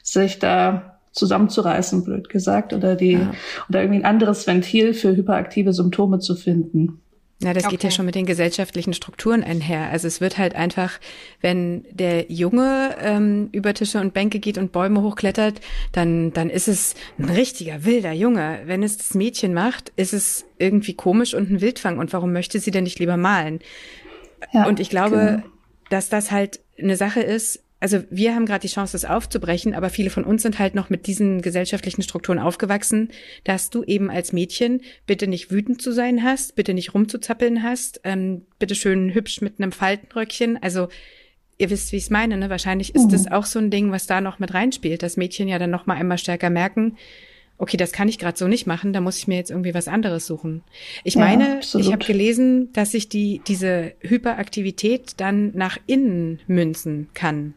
sich 0.01 0.39
da 0.39 0.99
zusammenzureißen, 1.11 2.03
blöd 2.03 2.29
gesagt, 2.29 2.73
oder 2.73 2.95
die, 2.95 3.13
ja. 3.13 3.31
oder 3.69 3.81
irgendwie 3.81 3.99
ein 3.99 4.05
anderes 4.05 4.47
Ventil 4.47 4.93
für 4.93 5.15
hyperaktive 5.15 5.73
Symptome 5.73 6.19
zu 6.19 6.35
finden. 6.35 7.01
Na, 7.41 7.53
das 7.53 7.65
okay. 7.65 7.73
geht 7.73 7.83
ja 7.83 7.91
schon 7.91 8.05
mit 8.05 8.15
den 8.15 8.25
gesellschaftlichen 8.25 8.93
Strukturen 8.93 9.43
einher. 9.43 9.89
Also 9.89 10.07
es 10.07 10.21
wird 10.21 10.37
halt 10.37 10.55
einfach, 10.55 10.99
wenn 11.41 11.85
der 11.91 12.31
Junge 12.31 12.95
ähm, 13.01 13.49
über 13.51 13.73
Tische 13.73 13.99
und 13.99 14.13
Bänke 14.13 14.39
geht 14.39 14.57
und 14.57 14.71
Bäume 14.71 15.01
hochklettert, 15.01 15.59
dann, 15.91 16.31
dann 16.31 16.49
ist 16.49 16.69
es 16.69 16.95
ein 17.19 17.25
richtiger 17.25 17.83
wilder 17.83 18.13
Junge. 18.13 18.61
Wenn 18.65 18.83
es 18.83 18.97
das 18.97 19.15
Mädchen 19.15 19.53
macht, 19.53 19.91
ist 19.97 20.13
es 20.13 20.45
irgendwie 20.59 20.93
komisch 20.93 21.33
und 21.33 21.51
ein 21.51 21.59
Wildfang. 21.59 21.99
Und 21.99 22.13
warum 22.13 22.31
möchte 22.31 22.59
sie 22.59 22.71
denn 22.71 22.85
nicht 22.85 22.99
lieber 22.99 23.17
malen? 23.17 23.59
Ja, 24.53 24.65
und 24.65 24.79
ich 24.79 24.89
glaube, 24.89 25.41
genau. 25.41 25.53
dass 25.89 26.07
das 26.07 26.31
halt 26.31 26.61
eine 26.79 26.95
Sache 26.95 27.21
ist, 27.21 27.64
also 27.85 28.01
wir 28.09 28.33
haben 28.33 28.47
gerade 28.47 28.61
die 28.61 28.73
Chance, 28.73 28.93
das 28.93 29.05
aufzubrechen, 29.05 29.75
aber 29.75 29.91
viele 29.91 30.09
von 30.09 30.23
uns 30.23 30.41
sind 30.41 30.57
halt 30.57 30.73
noch 30.73 30.89
mit 30.89 31.05
diesen 31.05 31.43
gesellschaftlichen 31.43 32.01
Strukturen 32.01 32.39
aufgewachsen, 32.39 33.09
dass 33.43 33.69
du 33.69 33.83
eben 33.83 34.09
als 34.09 34.33
Mädchen 34.33 34.81
bitte 35.05 35.27
nicht 35.27 35.51
wütend 35.51 35.83
zu 35.83 35.91
sein 35.91 36.23
hast, 36.23 36.55
bitte 36.55 36.73
nicht 36.73 36.95
rumzuzappeln 36.95 37.61
hast, 37.61 38.01
ähm, 38.03 38.41
bitte 38.57 38.73
schön 38.73 39.13
hübsch 39.13 39.39
mit 39.41 39.59
einem 39.59 39.71
Faltenröckchen. 39.71 40.57
Also 40.63 40.87
ihr 41.59 41.69
wisst, 41.69 41.91
wie 41.91 41.97
ich 41.97 42.05
es 42.05 42.09
meine, 42.09 42.37
ne? 42.37 42.49
Wahrscheinlich 42.49 42.95
ist 42.95 43.05
mhm. 43.05 43.11
das 43.11 43.31
auch 43.31 43.45
so 43.45 43.59
ein 43.59 43.69
Ding, 43.69 43.91
was 43.91 44.07
da 44.07 44.19
noch 44.19 44.39
mit 44.39 44.55
reinspielt, 44.55 45.03
dass 45.03 45.15
Mädchen 45.15 45.47
ja 45.47 45.59
dann 45.59 45.69
noch 45.69 45.85
mal 45.85 45.93
einmal 45.93 46.17
stärker 46.17 46.49
merken, 46.49 46.97
okay, 47.59 47.77
das 47.77 47.91
kann 47.91 48.09
ich 48.09 48.17
gerade 48.17 48.35
so 48.35 48.47
nicht 48.47 48.65
machen, 48.65 48.93
da 48.93 48.99
muss 49.01 49.19
ich 49.19 49.27
mir 49.27 49.37
jetzt 49.37 49.51
irgendwie 49.51 49.75
was 49.75 49.87
anderes 49.87 50.25
suchen. 50.25 50.63
Ich 51.03 51.17
meine, 51.17 51.61
ja, 51.61 51.79
ich 51.79 51.91
habe 51.91 52.03
gelesen, 52.03 52.73
dass 52.73 52.93
sich 52.93 53.09
die 53.09 53.41
diese 53.47 53.93
Hyperaktivität 53.99 55.13
dann 55.17 55.51
nach 55.53 55.77
innen 55.85 56.39
münzen 56.47 57.09
kann. 57.13 57.53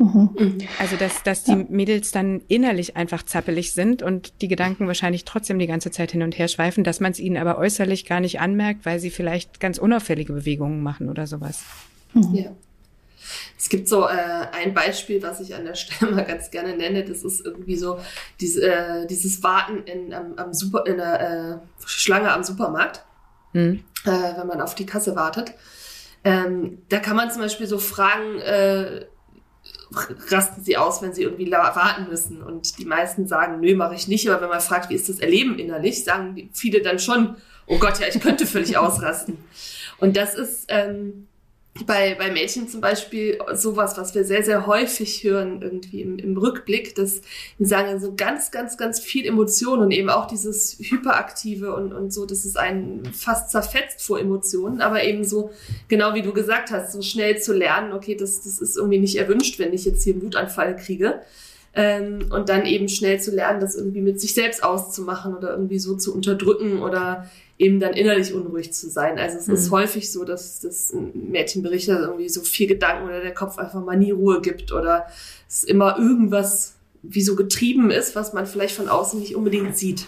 Mhm. 0.00 0.56
Also, 0.78 0.96
dass, 0.96 1.22
dass 1.24 1.44
die 1.44 1.50
ja. 1.50 1.64
Mädels 1.68 2.10
dann 2.10 2.40
innerlich 2.48 2.96
einfach 2.96 3.22
zappelig 3.22 3.72
sind 3.72 4.02
und 4.02 4.40
die 4.40 4.48
Gedanken 4.48 4.86
wahrscheinlich 4.86 5.26
trotzdem 5.26 5.58
die 5.58 5.66
ganze 5.66 5.90
Zeit 5.90 6.12
hin 6.12 6.22
und 6.22 6.38
her 6.38 6.48
schweifen, 6.48 6.84
dass 6.84 7.00
man 7.00 7.12
es 7.12 7.20
ihnen 7.20 7.36
aber 7.36 7.58
äußerlich 7.58 8.06
gar 8.06 8.20
nicht 8.20 8.40
anmerkt, 8.40 8.86
weil 8.86 8.98
sie 8.98 9.10
vielleicht 9.10 9.60
ganz 9.60 9.76
unauffällige 9.76 10.32
Bewegungen 10.32 10.82
machen 10.82 11.10
oder 11.10 11.26
sowas. 11.26 11.64
Mhm. 12.14 12.34
Ja. 12.34 12.50
Es 13.58 13.68
gibt 13.68 13.88
so 13.88 14.06
äh, 14.06 14.46
ein 14.52 14.72
Beispiel, 14.72 15.22
was 15.22 15.38
ich 15.40 15.54
an 15.54 15.66
der 15.66 15.74
Stelle 15.74 16.10
mal 16.14 16.24
ganz 16.24 16.50
gerne 16.50 16.74
nenne. 16.74 17.04
Das 17.04 17.22
ist 17.22 17.44
irgendwie 17.44 17.76
so 17.76 17.98
diese, 18.40 18.62
äh, 18.62 19.06
dieses 19.06 19.42
Warten 19.42 19.82
in, 19.84 20.14
am, 20.14 20.32
am 20.36 20.54
Super, 20.54 20.86
in 20.86 20.96
der 20.96 21.60
äh, 21.60 21.86
Schlange 21.86 22.32
am 22.32 22.42
Supermarkt, 22.42 23.04
mhm. 23.52 23.84
äh, 24.06 24.38
wenn 24.38 24.46
man 24.46 24.62
auf 24.62 24.74
die 24.74 24.86
Kasse 24.86 25.14
wartet. 25.14 25.52
Ähm, 26.24 26.78
da 26.88 27.00
kann 27.00 27.16
man 27.16 27.30
zum 27.30 27.42
Beispiel 27.42 27.66
so 27.66 27.78
fragen, 27.78 28.38
äh, 28.40 29.04
rasten 30.30 30.62
sie 30.62 30.76
aus, 30.76 31.02
wenn 31.02 31.12
sie 31.12 31.22
irgendwie 31.22 31.50
warten 31.50 32.08
müssen. 32.08 32.42
Und 32.42 32.78
die 32.78 32.84
meisten 32.84 33.26
sagen, 33.26 33.60
nö, 33.60 33.74
mache 33.74 33.94
ich 33.94 34.08
nicht. 34.08 34.28
Aber 34.28 34.42
wenn 34.42 34.48
man 34.48 34.60
fragt, 34.60 34.90
wie 34.90 34.94
ist 34.94 35.08
das 35.08 35.20
Erleben 35.20 35.58
innerlich, 35.58 36.04
sagen 36.04 36.50
viele 36.52 36.82
dann 36.82 36.98
schon, 36.98 37.36
oh 37.66 37.78
Gott, 37.78 38.00
ja, 38.00 38.06
ich 38.06 38.20
könnte 38.20 38.46
völlig 38.46 38.76
ausrasten. 38.78 39.38
Und 39.98 40.16
das 40.16 40.34
ist 40.34 40.66
ähm, 40.68 41.28
bei, 41.86 42.14
bei 42.14 42.30
Mädchen 42.30 42.68
zum 42.68 42.80
Beispiel 42.80 43.38
sowas, 43.52 43.96
was 43.96 44.14
wir 44.14 44.24
sehr, 44.24 44.42
sehr 44.42 44.66
häufig 44.66 45.24
hören, 45.24 45.62
irgendwie 45.62 46.02
im, 46.02 46.18
im 46.18 46.36
Rückblick, 46.36 46.94
dass 46.94 47.20
die 47.58 47.64
sagen 47.64 48.00
so 48.00 48.14
ganz, 48.14 48.50
ganz, 48.50 48.76
ganz 48.76 49.00
viel 49.00 49.26
Emotionen 49.26 49.82
und 49.82 49.90
eben 49.90 50.10
auch 50.10 50.26
dieses 50.26 50.78
Hyperaktive 50.78 51.74
und, 51.74 51.92
und 51.92 52.12
so, 52.12 52.26
das 52.26 52.44
ist 52.44 52.58
einen 52.58 53.04
fast 53.12 53.50
zerfetzt 53.50 54.02
vor 54.02 54.18
Emotionen, 54.18 54.80
aber 54.80 55.04
eben 55.04 55.24
so, 55.24 55.50
genau 55.88 56.14
wie 56.14 56.22
du 56.22 56.32
gesagt 56.32 56.70
hast, 56.70 56.92
so 56.92 57.02
schnell 57.02 57.40
zu 57.40 57.52
lernen, 57.52 57.92
okay, 57.92 58.14
das, 58.14 58.42
das 58.42 58.60
ist 58.60 58.76
irgendwie 58.76 58.98
nicht 58.98 59.16
erwünscht, 59.16 59.58
wenn 59.58 59.72
ich 59.72 59.84
jetzt 59.84 60.04
hier 60.04 60.14
einen 60.14 60.22
Wutanfall 60.22 60.76
kriege. 60.76 61.20
Ähm, 61.72 62.26
und 62.30 62.48
dann 62.48 62.66
eben 62.66 62.88
schnell 62.88 63.20
zu 63.20 63.30
lernen, 63.30 63.60
das 63.60 63.76
irgendwie 63.76 64.00
mit 64.00 64.20
sich 64.20 64.34
selbst 64.34 64.64
auszumachen 64.64 65.36
oder 65.36 65.50
irgendwie 65.50 65.78
so 65.78 65.96
zu 65.96 66.12
unterdrücken 66.12 66.82
oder 66.82 67.30
eben 67.58 67.78
dann 67.78 67.92
innerlich 67.92 68.34
unruhig 68.34 68.72
zu 68.72 68.88
sein. 68.88 69.18
Also 69.18 69.38
es 69.38 69.46
mhm. 69.46 69.54
ist 69.54 69.70
häufig 69.70 70.10
so, 70.10 70.24
dass 70.24 70.60
das 70.60 70.92
Mädchen 71.14 71.62
berichtet, 71.62 72.00
irgendwie 72.00 72.28
so 72.28 72.40
viel 72.40 72.66
Gedanken 72.66 73.04
oder 73.04 73.20
der 73.20 73.34
Kopf 73.34 73.58
einfach 73.58 73.84
mal 73.84 73.96
nie 73.96 74.10
Ruhe 74.10 74.40
gibt 74.40 74.72
oder 74.72 75.06
es 75.48 75.62
immer 75.62 75.98
irgendwas 75.98 76.74
wie 77.02 77.22
so 77.22 77.36
getrieben 77.36 77.90
ist, 77.90 78.16
was 78.16 78.32
man 78.32 78.46
vielleicht 78.46 78.74
von 78.74 78.88
außen 78.88 79.20
nicht 79.20 79.36
unbedingt 79.36 79.76
sieht. 79.76 80.06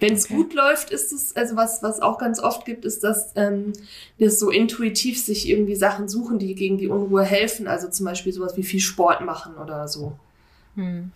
Wenn 0.00 0.14
es 0.14 0.26
okay. 0.26 0.34
gut 0.34 0.54
läuft, 0.54 0.90
ist 0.90 1.12
es, 1.12 1.36
also 1.36 1.56
was, 1.56 1.82
was 1.82 2.00
auch 2.00 2.18
ganz 2.18 2.40
oft 2.40 2.64
gibt, 2.64 2.84
ist, 2.84 3.04
dass 3.04 3.32
ähm, 3.36 3.72
das 4.18 4.38
so 4.38 4.50
intuitiv 4.50 5.22
sich 5.22 5.48
irgendwie 5.48 5.76
Sachen 5.76 6.08
suchen, 6.08 6.38
die 6.38 6.54
gegen 6.54 6.78
die 6.78 6.88
Unruhe 6.88 7.22
helfen. 7.22 7.66
Also 7.68 7.88
zum 7.88 8.06
Beispiel 8.06 8.32
sowas 8.32 8.56
wie 8.56 8.62
viel 8.62 8.80
Sport 8.80 9.20
machen 9.20 9.56
oder 9.56 9.86
so. 9.88 10.12
Hm. 10.78 11.10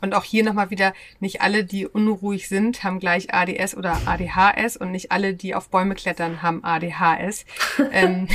Und 0.00 0.14
auch 0.14 0.24
hier 0.24 0.44
nochmal 0.44 0.70
wieder, 0.70 0.92
nicht 1.20 1.40
alle, 1.40 1.64
die 1.64 1.86
unruhig 1.86 2.48
sind, 2.48 2.84
haben 2.84 3.00
gleich 3.00 3.32
ADS 3.34 3.76
oder 3.76 4.00
ADHS 4.06 4.76
und 4.76 4.92
nicht 4.92 5.10
alle, 5.10 5.34
die 5.34 5.54
auf 5.54 5.70
Bäume 5.70 5.94
klettern, 5.94 6.42
haben 6.42 6.62
ADHS. 6.62 7.44
ähm, 7.92 8.28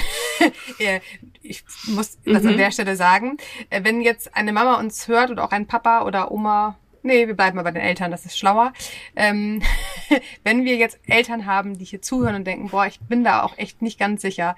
ich 1.41 1.63
muss 1.88 2.17
das 2.26 2.44
mhm. 2.44 2.50
an 2.50 2.58
der 2.58 2.72
Stelle 2.72 2.96
sagen. 2.96 3.38
Äh, 3.70 3.84
wenn 3.84 4.02
jetzt 4.02 4.36
eine 4.36 4.54
Mama 4.54 4.80
uns 4.80 5.08
hört 5.08 5.32
oder 5.32 5.44
auch 5.44 5.52
ein 5.52 5.67
Papa 5.67 6.04
oder 6.04 6.32
Oma, 6.32 6.78
nee, 7.04 7.28
wir 7.28 7.36
bleiben 7.36 7.56
mal 7.56 7.63
bei 7.63 7.72
den 7.72 7.82
Eltern, 7.82 8.12
das 8.12 8.26
ist 8.26 8.38
schlauer. 8.38 8.74
Ähm, 9.15 9.62
wenn 10.44 10.65
wir 10.65 10.76
jetzt 10.76 11.00
Eltern 11.08 11.46
haben, 11.46 11.78
die 11.78 11.86
hier 11.86 12.02
zuhören 12.02 12.36
und 12.36 12.46
denken, 12.46 12.70
boah, 12.70 12.88
ich 12.88 13.00
bin 13.00 13.24
da 13.24 13.44
auch 13.44 13.58
echt 13.58 13.82
nicht 13.82 14.00
ganz 14.00 14.22
sicher. 14.22 14.56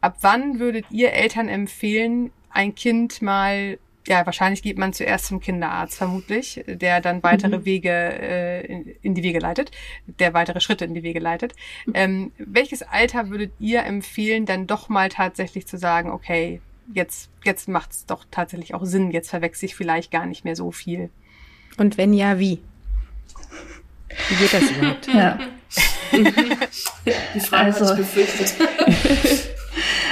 Ab 0.00 0.18
wann 0.20 0.58
würdet 0.58 0.86
ihr 0.90 1.12
Eltern 1.12 1.48
empfehlen, 1.48 2.30
ein 2.50 2.74
Kind 2.74 3.20
mal 3.20 3.78
ja, 4.08 4.24
wahrscheinlich 4.24 4.62
geht 4.62 4.78
man 4.78 4.94
zuerst 4.94 5.26
zum 5.26 5.40
Kinderarzt 5.40 5.98
vermutlich, 5.98 6.64
der 6.66 7.00
dann 7.00 7.22
weitere 7.22 7.58
mhm. 7.58 7.64
Wege 7.66 7.90
äh, 7.90 8.66
in, 8.66 8.94
in, 9.02 9.14
die 9.14 9.22
Wege 9.22 9.38
leitet, 9.38 9.70
der 10.06 10.32
weitere 10.32 10.60
Schritte 10.60 10.86
in 10.86 10.94
die 10.94 11.02
Wege 11.02 11.20
leitet. 11.20 11.54
Ähm, 11.92 12.32
welches 12.38 12.82
Alter 12.82 13.28
würdet 13.28 13.52
ihr 13.58 13.84
empfehlen, 13.84 14.46
dann 14.46 14.66
doch 14.66 14.88
mal 14.88 15.10
tatsächlich 15.10 15.66
zu 15.66 15.76
sagen, 15.76 16.10
okay, 16.10 16.62
jetzt, 16.94 17.28
jetzt 17.44 17.68
macht 17.68 17.92
es 17.92 18.06
doch 18.06 18.24
tatsächlich 18.30 18.74
auch 18.74 18.84
Sinn, 18.84 19.10
jetzt 19.10 19.28
verwechsel 19.28 19.66
ich 19.66 19.74
vielleicht 19.74 20.10
gar 20.10 20.24
nicht 20.24 20.44
mehr 20.44 20.56
so 20.56 20.72
viel. 20.72 21.10
Und 21.76 21.98
wenn 21.98 22.14
ja, 22.14 22.38
wie? 22.38 22.60
Wie 24.30 24.34
geht 24.36 24.54
das 24.54 24.70
überhaupt? 24.70 25.08
Ja. 25.14 25.38
Die 27.34 27.40
Frage 27.40 27.74
also, 27.74 27.92
ich 27.92 27.98
befürchtet. 27.98 28.54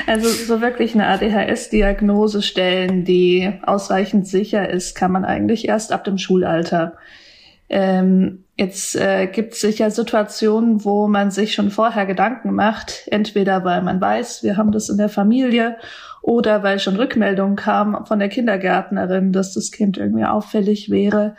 Also 0.07 0.29
so 0.29 0.61
wirklich 0.61 0.95
eine 0.95 1.09
ADHS-Diagnose 1.09 2.40
stellen, 2.42 3.05
die 3.05 3.53
ausreichend 3.62 4.27
sicher 4.29 4.69
ist, 4.69 4.95
kann 4.95 5.11
man 5.11 5.25
eigentlich 5.25 5.66
erst 5.66 5.92
ab 5.92 6.05
dem 6.05 6.16
Schulalter. 6.16 6.95
Ähm, 7.69 8.45
jetzt 8.57 8.95
äh, 8.95 9.27
gibt 9.27 9.55
es 9.55 9.61
sicher 9.61 9.90
Situationen, 9.90 10.85
wo 10.85 11.09
man 11.09 11.33
sich 11.33 11.55
schon 11.55 11.71
vorher 11.71 12.07
Gedanken 12.07 12.55
macht, 12.55 13.09
entweder 13.11 13.64
weil 13.64 13.83
man 13.83 14.01
weiß, 14.01 14.45
wir 14.45 14.57
haben 14.57 14.71
das 14.71 14.88
in 14.88 14.99
der 14.99 15.09
Familie, 15.09 15.77
oder 16.23 16.62
weil 16.62 16.79
schon 16.79 16.97
Rückmeldungen 16.97 17.57
kamen 17.57 18.07
von 18.07 18.19
der 18.19 18.29
Kindergärtnerin, 18.29 19.33
dass 19.33 19.55
das 19.55 19.71
Kind 19.71 19.97
irgendwie 19.97 20.25
auffällig 20.25 20.90
wäre. 20.90 21.37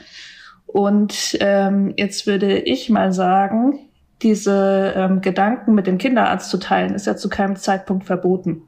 Und 0.66 1.38
ähm, 1.40 1.94
jetzt 1.98 2.28
würde 2.28 2.60
ich 2.60 2.90
mal 2.90 3.14
sagen, 3.14 3.87
diese 4.22 4.94
ähm, 4.96 5.22
Gedanken 5.22 5.76
mit 5.76 5.88
dem 5.88 5.98
Kinderarzt 5.98 6.50
zu 6.50 6.58
teilen, 6.58 6.96
ist 6.96 7.06
ja 7.06 7.16
zu 7.16 7.30
keinem 7.30 7.56
Zeitpunkt 7.56 8.06
verboten. 8.06 8.64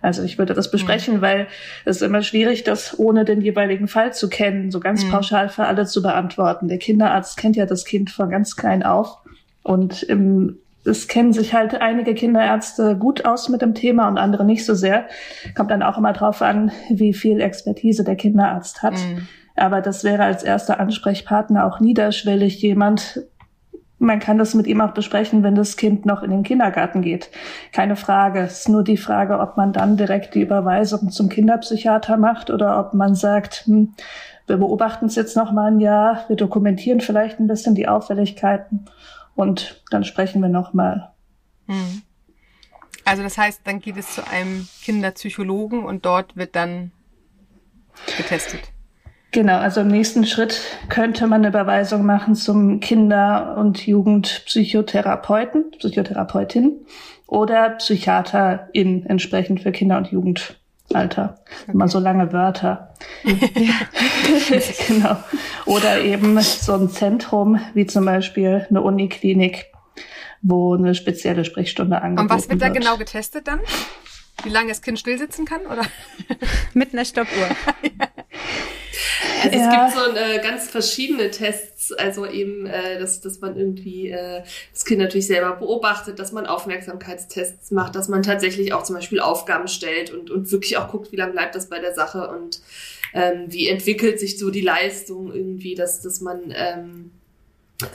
Also 0.00 0.22
ich 0.22 0.36
würde 0.38 0.52
das 0.52 0.70
besprechen, 0.70 1.16
mhm. 1.16 1.20
weil 1.22 1.46
es 1.84 1.96
ist 1.96 2.02
immer 2.02 2.22
schwierig, 2.22 2.62
das 2.62 2.98
ohne 2.98 3.24
den 3.24 3.40
jeweiligen 3.40 3.88
Fall 3.88 4.12
zu 4.12 4.28
kennen, 4.28 4.70
so 4.70 4.78
ganz 4.78 5.04
mhm. 5.04 5.10
pauschal 5.10 5.48
für 5.48 5.64
alle 5.64 5.86
zu 5.86 6.02
beantworten. 6.02 6.68
Der 6.68 6.78
Kinderarzt 6.78 7.38
kennt 7.38 7.56
ja 7.56 7.64
das 7.64 7.84
Kind 7.84 8.10
von 8.10 8.28
ganz 8.28 8.54
klein 8.54 8.82
auf 8.82 9.18
und 9.62 10.02
im 10.02 10.58
es 10.86 11.08
kennen 11.08 11.32
sich 11.32 11.54
halt 11.54 11.80
einige 11.80 12.14
Kinderärzte 12.14 12.96
gut 12.96 13.24
aus 13.24 13.48
mit 13.48 13.62
dem 13.62 13.74
Thema 13.74 14.06
und 14.06 14.18
andere 14.18 14.44
nicht 14.44 14.66
so 14.66 14.74
sehr. 14.74 15.06
Kommt 15.54 15.70
dann 15.70 15.82
auch 15.82 15.96
immer 15.96 16.12
drauf 16.12 16.42
an, 16.42 16.72
wie 16.90 17.14
viel 17.14 17.40
Expertise 17.40 18.04
der 18.04 18.16
Kinderarzt 18.16 18.82
hat. 18.82 18.94
Mhm. 18.94 19.26
Aber 19.56 19.80
das 19.80 20.04
wäre 20.04 20.24
als 20.24 20.42
erster 20.42 20.80
Ansprechpartner 20.80 21.64
auch 21.64 21.80
niederschwellig 21.80 22.60
jemand, 22.60 23.22
man 23.98 24.18
kann 24.18 24.38
das 24.38 24.54
mit 24.54 24.66
ihm 24.66 24.80
auch 24.80 24.92
besprechen, 24.92 25.42
wenn 25.42 25.54
das 25.54 25.76
Kind 25.76 26.04
noch 26.04 26.22
in 26.22 26.30
den 26.30 26.42
Kindergarten 26.42 27.02
geht. 27.02 27.30
Keine 27.72 27.96
Frage. 27.96 28.40
Es 28.40 28.60
ist 28.60 28.68
nur 28.68 28.84
die 28.84 28.96
Frage, 28.96 29.38
ob 29.38 29.56
man 29.56 29.72
dann 29.72 29.96
direkt 29.96 30.34
die 30.34 30.42
Überweisung 30.42 31.10
zum 31.10 31.28
Kinderpsychiater 31.28 32.16
macht 32.16 32.50
oder 32.50 32.78
ob 32.78 32.94
man 32.94 33.14
sagt, 33.14 33.64
hm, 33.66 33.94
wir 34.46 34.56
beobachten 34.58 35.06
es 35.06 35.14
jetzt 35.14 35.36
noch 35.36 35.52
mal 35.52 35.70
ein 35.70 35.80
Jahr, 35.80 36.24
wir 36.28 36.36
dokumentieren 36.36 37.00
vielleicht 37.00 37.40
ein 37.40 37.46
bisschen 37.46 37.74
die 37.74 37.88
Auffälligkeiten 37.88 38.86
und 39.34 39.82
dann 39.90 40.04
sprechen 40.04 40.42
wir 40.42 40.50
noch 40.50 40.74
mal. 40.74 41.12
Hm. 41.66 42.02
Also 43.06 43.22
das 43.22 43.38
heißt, 43.38 43.62
dann 43.64 43.80
geht 43.80 43.96
es 43.96 44.14
zu 44.14 44.26
einem 44.26 44.66
Kinderpsychologen 44.82 45.84
und 45.84 46.04
dort 46.04 46.36
wird 46.36 46.56
dann 46.56 46.90
getestet. 48.16 48.73
Genau, 49.34 49.58
also 49.58 49.80
im 49.80 49.88
nächsten 49.88 50.24
Schritt 50.26 50.60
könnte 50.88 51.26
man 51.26 51.40
eine 51.40 51.48
Überweisung 51.48 52.06
machen 52.06 52.36
zum 52.36 52.78
Kinder- 52.78 53.56
und 53.58 53.84
Jugendpsychotherapeuten, 53.84 55.72
Psychotherapeutin 55.72 56.86
oder 57.26 57.70
Psychiaterin 57.70 59.04
entsprechend 59.06 59.60
für 59.60 59.72
Kinder- 59.72 59.96
und 59.96 60.12
Jugendalter. 60.12 61.40
Okay. 61.62 61.72
Immer 61.72 61.88
so 61.88 61.98
lange 61.98 62.32
Wörter. 62.32 62.94
genau. 64.86 65.16
Oder 65.66 66.00
eben 66.00 66.40
so 66.40 66.74
ein 66.74 66.88
Zentrum 66.88 67.58
wie 67.74 67.86
zum 67.86 68.04
Beispiel 68.04 68.64
eine 68.70 68.82
Uniklinik, 68.82 69.64
wo 70.42 70.76
eine 70.76 70.94
spezielle 70.94 71.44
Sprechstunde 71.44 72.00
angeboten 72.00 72.28
wird. 72.28 72.30
Und 72.30 72.38
was 72.38 72.50
wird 72.50 72.62
da 72.62 72.66
wird. 72.66 72.76
genau 72.76 72.96
getestet 72.98 73.48
dann? 73.48 73.58
Wie 74.44 74.50
lange 74.50 74.68
das 74.68 74.82
Kind 74.82 74.98
stillsitzen 74.98 75.44
kann, 75.44 75.66
oder? 75.66 75.82
Mit 76.74 76.92
einer 76.92 77.04
Stoppuhr. 77.04 77.48
Also 79.42 79.58
ja. 79.58 79.88
es 79.88 79.94
gibt 79.94 80.04
so 80.04 80.16
äh, 80.16 80.38
ganz 80.38 80.70
verschiedene 80.70 81.30
Tests, 81.30 81.92
also 81.92 82.26
eben, 82.26 82.66
äh, 82.66 82.98
dass, 82.98 83.20
dass 83.20 83.40
man 83.40 83.56
irgendwie 83.56 84.08
äh, 84.10 84.42
das 84.72 84.84
Kind 84.84 85.00
natürlich 85.00 85.26
selber 85.26 85.56
beobachtet, 85.56 86.18
dass 86.18 86.32
man 86.32 86.46
Aufmerksamkeitstests 86.46 87.70
macht, 87.70 87.94
dass 87.94 88.08
man 88.08 88.22
tatsächlich 88.22 88.72
auch 88.72 88.84
zum 88.84 88.96
Beispiel 88.96 89.20
Aufgaben 89.20 89.68
stellt 89.68 90.10
und, 90.10 90.30
und 90.30 90.50
wirklich 90.50 90.78
auch 90.78 90.88
guckt, 90.88 91.12
wie 91.12 91.16
lange 91.16 91.32
bleibt 91.32 91.54
das 91.54 91.68
bei 91.68 91.78
der 91.78 91.94
Sache 91.94 92.28
und 92.28 92.60
ähm, 93.12 93.46
wie 93.48 93.68
entwickelt 93.68 94.18
sich 94.18 94.38
so 94.38 94.50
die 94.50 94.60
Leistung 94.60 95.32
irgendwie, 95.32 95.74
dass, 95.74 96.00
dass 96.00 96.20
man 96.20 96.52
ähm, 96.56 97.10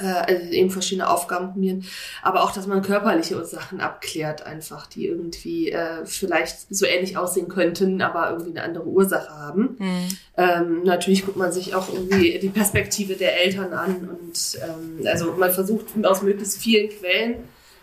äh, 0.02 0.06
also 0.06 0.52
eben 0.52 0.70
verschiedene 0.70 1.10
Aufgaben 1.10 1.54
probieren, 1.54 1.86
aber 2.22 2.44
auch, 2.44 2.52
dass 2.52 2.68
man 2.68 2.82
körperliche 2.82 3.38
Ursachen 3.38 3.80
abklärt, 3.80 4.46
einfach, 4.46 4.88
die 4.88 5.08
irgendwie 5.08 5.72
äh, 5.72 6.06
vielleicht 6.06 6.74
so 6.74 6.86
ähnlich 6.86 7.18
aussehen 7.18 7.48
könnten, 7.48 8.02
aber 8.02 8.30
irgendwie 8.32 8.52
eine 8.52 8.64
andere 8.64 8.86
Ursache 8.86 9.30
haben. 9.30 9.78
Mhm. 9.80 10.08
Ähm, 10.38 10.84
natürlich 10.84 11.26
guckt 11.26 11.38
man 11.38 11.52
sich 11.52 11.76
auch 11.76 11.92
irgendwie 11.92 12.40
die 12.40 12.50
Perspektive 12.50 13.16
der 13.16 13.44
Eltern 13.44 13.74
an 13.74 14.10
und 14.10 14.60
ähm, 14.62 15.08
also 15.08 15.34
man 15.34 15.52
versucht 15.52 15.86
aus 16.04 16.22
möglichst 16.22 16.58
vielen 16.58 16.90
Quellen 16.90 17.36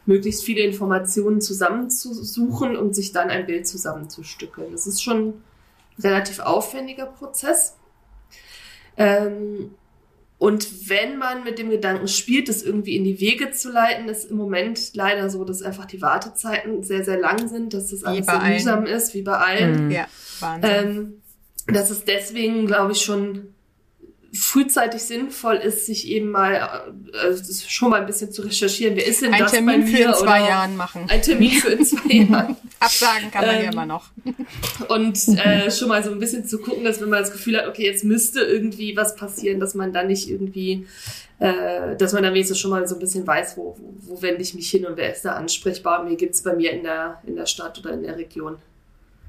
möglichst 0.07 0.45
viele 0.45 0.63
Informationen 0.63 1.41
zusammenzusuchen 1.41 2.77
und 2.77 2.95
sich 2.95 3.13
dann 3.13 3.29
ein 3.29 3.45
Bild 3.45 3.67
zusammenzustückeln. 3.67 4.73
Das 4.73 4.87
ist 4.87 5.03
schon 5.03 5.29
ein 5.29 5.43
relativ 5.99 6.39
aufwendiger 6.39 7.07
Prozess. 7.07 7.77
Ähm, 8.97 9.75
und 10.38 10.88
wenn 10.88 11.18
man 11.18 11.44
mit 11.44 11.59
dem 11.59 11.70
Gedanken 11.70 12.09
spielt, 12.09 12.49
das 12.49 12.62
irgendwie 12.62 12.96
in 12.96 13.05
die 13.05 13.20
Wege 13.20 13.53
zu 13.53 13.70
leiten, 13.70 14.09
ist 14.09 14.31
im 14.31 14.37
Moment 14.37 14.94
leider 14.94 15.31
so, 15.31 15.44
dass 15.44 15.62
einfach 15.62 15.87
die 15.87 16.03
Wartezeiten 16.03 16.83
sehr, 16.83 17.05
sehr 17.05 17.18
lang 17.18 17.49
sind, 17.49 17.72
dass 17.72 17.90
das 17.90 18.05
alles 18.05 18.27
sehr 18.27 18.40
mühsam 18.40 18.85
ist, 18.85 19.14
wie 19.14 19.22
bei 19.22 19.37
allen. 19.37 19.87
Mhm. 19.87 19.90
Ja, 19.90 20.07
Wahnsinn. 20.40 20.70
Ähm, 20.70 21.22
dass 21.75 21.90
es 21.90 22.05
deswegen, 22.05 22.66
glaube 22.66 22.92
ich, 22.92 23.03
schon 23.03 23.55
frühzeitig 24.37 25.03
sinnvoll 25.03 25.57
ist, 25.57 25.87
sich 25.87 26.09
eben 26.09 26.31
mal 26.31 26.92
äh, 27.12 27.37
schon 27.68 27.90
mal 27.90 28.01
ein 28.01 28.07
bisschen 28.07 28.33
zu 28.33 28.42
recherchieren. 28.42 28.96
Wer 28.96 29.07
ist 29.07 29.22
denn 29.22 29.33
ein 29.33 29.40
das 29.40 29.53
Termin 29.53 29.81
bei 29.81 29.87
mir? 29.87 29.96
für 29.96 30.03
in 30.05 30.14
zwei 30.14 30.40
Jahren 30.40 30.77
machen. 30.77 31.07
Ein 31.09 31.22
Termin 31.22 31.51
für 31.51 31.68
in 31.68 31.85
zwei 31.85 32.14
Jahren. 32.31 32.57
Absagen 32.79 33.31
kann 33.31 33.46
man 33.46 33.57
ähm, 33.57 33.64
ja 33.64 33.72
immer 33.72 33.87
noch. 33.87 34.11
Und 34.88 35.18
äh, 35.38 35.70
schon 35.70 35.88
mal 35.88 36.03
so 36.03 36.11
ein 36.11 36.18
bisschen 36.18 36.46
zu 36.46 36.59
gucken, 36.59 36.85
dass 36.85 37.01
wenn 37.01 37.09
man 37.09 37.20
das 37.20 37.33
Gefühl 37.33 37.57
hat, 37.59 37.66
okay, 37.68 37.85
jetzt 37.85 38.05
müsste 38.05 38.40
irgendwie 38.40 38.96
was 38.96 39.16
passieren, 39.16 39.61
dass 39.61 39.75
man 39.75 39.92
dann 39.92 40.09
nicht 40.09 40.29
irgendwie, 40.29 40.87
äh, 41.38 41.96
dass 41.96 42.12
man 42.12 42.22
dann 42.22 42.35
wenigstens 42.35 42.59
schon 42.59 42.70
mal 42.70 42.87
so 42.87 42.96
ein 42.96 43.01
bisschen 43.01 43.27
weiß, 43.27 43.57
wo, 43.57 43.77
wo, 43.79 43.94
wo 44.14 44.22
wende 44.22 44.42
ich 44.42 44.55
mich 44.55 44.70
hin 44.70 44.87
und 44.87 44.96
wer 44.96 45.12
ist 45.12 45.25
da 45.25 45.33
ansprechbar 45.33 46.03
und 46.03 46.11
wie 46.11 46.16
gibt's 46.16 46.42
bei 46.42 46.55
mir 46.55 46.72
in 46.72 46.83
der, 46.83 47.22
in 47.27 47.37
der 47.37 47.46
Stadt 47.46 47.79
oder 47.79 47.92
in 47.92 48.03
der 48.03 48.16
Region. 48.16 48.57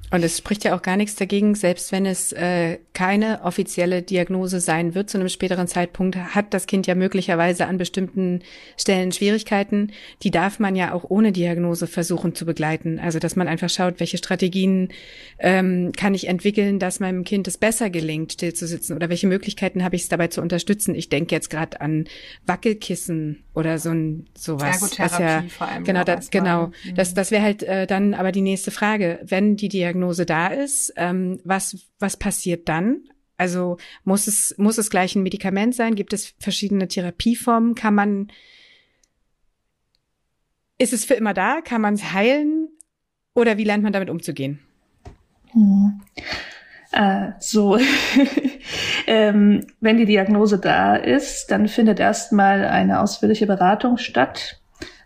Und 0.10 0.24
es 0.24 0.38
spricht 0.38 0.64
ja 0.64 0.74
auch 0.74 0.82
gar 0.82 0.96
nichts 0.96 1.16
dagegen, 1.16 1.54
selbst 1.54 1.92
wenn 1.92 2.06
es 2.06 2.32
äh, 2.32 2.78
keine 2.94 3.42
offizielle 3.44 4.02
Diagnose 4.02 4.62
sein 4.62 4.96
wird 4.96 5.10
zu 5.10 5.18
einem 5.18 5.28
späteren 5.28 5.68
Zeitpunkt, 5.68 6.16
hat 6.16 6.54
das 6.54 6.66
Kind 6.66 6.88
ja 6.88 6.96
möglicherweise 6.96 7.68
an 7.68 7.78
bestimmten 7.78 8.42
Stellen 8.78 9.12
Schwierigkeiten. 9.12 9.92
Die 10.24 10.32
darf 10.32 10.60
man 10.60 10.78
ja 10.78 10.94
auch 10.94 11.04
ohne 11.10 11.34
Diagnose 11.34 11.88
versuchen 11.88 12.36
zu 12.36 12.46
begleiten. 12.46 13.00
Also 13.00 13.20
dass 13.20 13.36
man 13.36 13.50
einfach 13.50 13.70
schaut, 13.70 14.00
welche 14.00 14.18
Strategien 14.18 14.94
ähm, 15.40 15.92
kann 15.98 16.14
ich 16.14 16.28
entwickeln, 16.28 16.80
dass 16.80 17.02
meinem 17.02 17.26
Kind 17.26 17.48
es 17.50 17.58
besser 17.58 17.90
gelingt, 17.90 18.34
still 18.34 18.54
zu 18.54 18.66
sitzen 18.66 18.94
oder 18.94 19.10
welche 19.10 19.28
Möglichkeiten 19.28 19.84
habe 19.84 19.98
ich 19.98 20.04
es 20.04 20.10
dabei 20.10 20.28
zu 20.28 20.42
unterstützen. 20.42 20.96
Ich 20.96 21.10
denke 21.10 21.36
jetzt 21.36 21.50
gerade 21.50 21.82
an 21.82 22.06
Wackelkissen 22.46 23.44
oder 23.58 23.80
so 23.80 23.90
ein 23.90 24.28
sowas. 24.38 24.82
Ergotherapie 24.82 25.24
ja, 25.24 25.44
vor 25.50 25.68
allem. 25.68 25.84
Genau, 25.84 26.04
das, 26.04 26.30
genau. 26.30 26.68
Mhm. 26.68 26.96
Das, 26.96 27.14
das 27.14 27.32
wäre 27.32 27.42
halt 27.42 27.64
äh, 27.64 27.88
dann 27.88 28.14
aber 28.14 28.32
die 28.32 28.42
nächste 28.42 28.72
Frage. 28.72 29.20
Wenn 29.24 29.56
die 29.56 29.68
Diagnose 29.68 29.98
Diagnose 29.98 30.26
da 30.26 30.48
ist, 30.48 30.94
ähm, 30.96 31.40
was, 31.44 31.78
was 32.00 32.18
passiert 32.18 32.70
dann? 32.70 33.04
Also 33.38 33.78
muss 34.04 34.28
es, 34.28 34.56
muss 34.58 34.78
es 34.78 34.90
gleich 34.90 35.16
ein 35.16 35.24
Medikament 35.24 35.76
sein? 35.76 35.96
Gibt 35.96 36.14
es 36.14 36.34
verschiedene 36.40 36.88
Therapieformen? 36.88 37.76
Kann 37.76 37.96
man, 37.96 38.32
ist 40.78 40.94
es 40.94 41.06
für 41.06 41.14
immer 41.16 41.34
da? 41.34 41.62
Kann 41.62 41.82
man 41.82 41.96
es 41.96 42.14
heilen? 42.14 42.70
Oder 43.34 43.58
wie 43.58 43.64
lernt 43.64 43.84
man 43.84 43.94
damit 43.94 44.10
umzugehen? 44.10 44.60
Hm. 45.52 46.02
Äh, 46.92 47.32
so, 47.40 47.78
ähm, 49.08 49.68
wenn 49.82 49.98
die 49.98 50.06
Diagnose 50.06 50.58
da 50.58 50.96
ist, 50.96 51.52
dann 51.52 51.68
findet 51.68 52.00
erstmal 52.00 52.66
eine 52.66 53.02
ausführliche 53.02 53.48
Beratung 53.48 53.98
statt. 53.98 54.60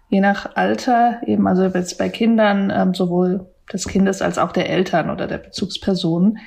Je 0.09 0.19
nach 0.19 0.55
Alter, 0.55 1.21
eben 1.25 1.47
also 1.47 1.63
jetzt 1.65 1.97
bei 1.97 2.09
Kindern 2.09 2.71
ähm, 2.75 2.93
sowohl 2.93 3.47
des 3.71 3.87
Kindes 3.87 4.21
als 4.21 4.37
auch 4.37 4.51
der 4.51 4.69
Eltern 4.69 5.09
oder 5.09 5.27
der 5.27 5.37
Bezugspersonen. 5.37 6.37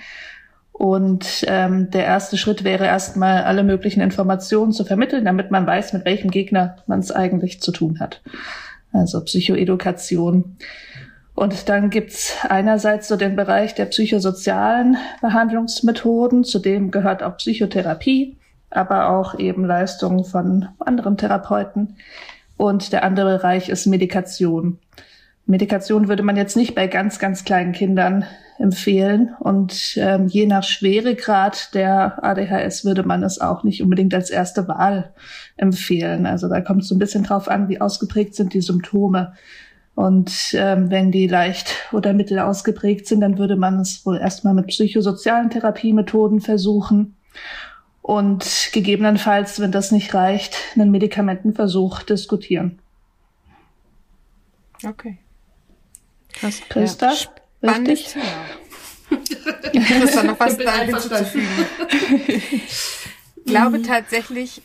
Und 0.73 1.45
ähm, 1.47 1.91
der 1.91 2.05
erste 2.05 2.37
Schritt 2.37 2.65
wäre 2.65 2.85
erstmal 2.85 3.45
alle 3.45 3.63
möglichen 3.63 4.01
Informationen 4.01 4.73
zu 4.73 4.85
vermitteln, 4.85 5.25
damit 5.25 5.51
man 5.51 5.67
weiß, 5.67 5.93
mit 5.93 6.05
welchem 6.05 6.31
Gegner 6.31 6.77
man 6.87 6.99
es 6.99 7.13
eigentlich 7.13 7.63
zu 7.63 7.71
tun 7.71 8.01
hat. 8.01 8.23
Also 8.93 9.23
Psychoedukation. 9.23 10.57
Und 11.35 11.69
dann 11.69 11.91
gibt's 11.91 12.37
einerseits 12.49 13.09
so 13.09 13.17
den 13.17 13.35
Bereich 13.35 13.75
der 13.75 13.87
psychosozialen 13.87 14.97
Behandlungsmethoden, 15.21 16.45
zu 16.45 16.61
dem 16.61 16.91
gehört 16.91 17.23
auch 17.23 17.37
Psychotherapie, 17.39 18.37
aber 18.71 19.11
auch 19.11 19.39
eben 19.39 19.65
Leistungen 19.65 20.25
von 20.25 20.69
anderen 20.79 21.17
Therapeuten. 21.17 21.97
Und 22.57 22.93
der 22.93 23.03
andere 23.03 23.39
Bereich 23.39 23.69
ist 23.69 23.87
Medikation. 23.87 24.79
Medikation 25.47 26.09
würde 26.09 26.23
man 26.23 26.37
jetzt 26.37 26.57
nicht 26.57 26.75
bei 26.75 26.87
ganz, 26.87 27.19
ganz 27.19 27.45
kleinen 27.45 27.73
Kindern 27.73 28.25
empfehlen. 28.59 29.35
Und 29.41 29.95
ähm, 29.97 30.29
je 30.29 30.47
nach 30.47 30.63
Schweregrad 30.63 31.75
der 31.75 32.25
ADHS 32.25 32.85
würde 32.85 33.03
man 33.03 33.23
es 33.23 33.41
auch 33.41 33.65
nicht 33.65 33.83
unbedingt 33.83 34.15
als 34.15 34.31
erste 34.31 34.69
Wahl 34.69 35.13
empfehlen. 35.57 36.27
Also 36.27 36.49
da 36.49 36.61
kommt 36.61 36.83
es 36.83 36.89
so 36.89 36.95
ein 36.95 37.01
bisschen 37.01 37.25
drauf 37.25 37.49
an, 37.49 37.69
wie 37.69 37.81
ausgeprägt 37.81 38.35
sind 38.35 38.55
die 38.55 38.61
Symptome. 38.61 39.35
Und 39.95 40.55
ähm, 40.55 40.91
wenn 40.91 41.13
die 41.13 41.29
leicht 41.29 41.75
oder 41.93 42.13
mittel 42.13 42.41
ausgeprägt 42.41 43.07
sind, 43.07 43.21
dann 43.21 43.39
würde 43.39 43.57
man 43.57 43.81
es 43.81 44.05
wohl 44.05 44.19
erstmal 44.19 44.55
mit 44.55 44.67
psychosozialen 44.67 45.51
Therapiemethoden 45.51 46.41
versuchen 46.41 47.17
und 48.03 48.71
gegebenenfalls, 48.73 49.61
wenn 49.61 49.73
das 49.73 49.93
nicht 49.93 50.13
reicht, 50.13 50.57
einen 50.75 50.91
Medikamentenversuch 50.91 52.03
diskutieren. 52.03 52.81
Okay. 54.85 55.19
Krass. 56.33 56.61
Christa? 56.69 57.13
Ja. 57.63 57.71
Richtig? 57.71 58.15
Christa, 59.73 60.23
noch 60.25 60.39
was 60.39 60.59
da 60.59 60.81
hinzuzufügen. 60.81 61.49
ich 62.27 63.45
glaube 63.47 63.81
tatsächlich, 63.81 64.61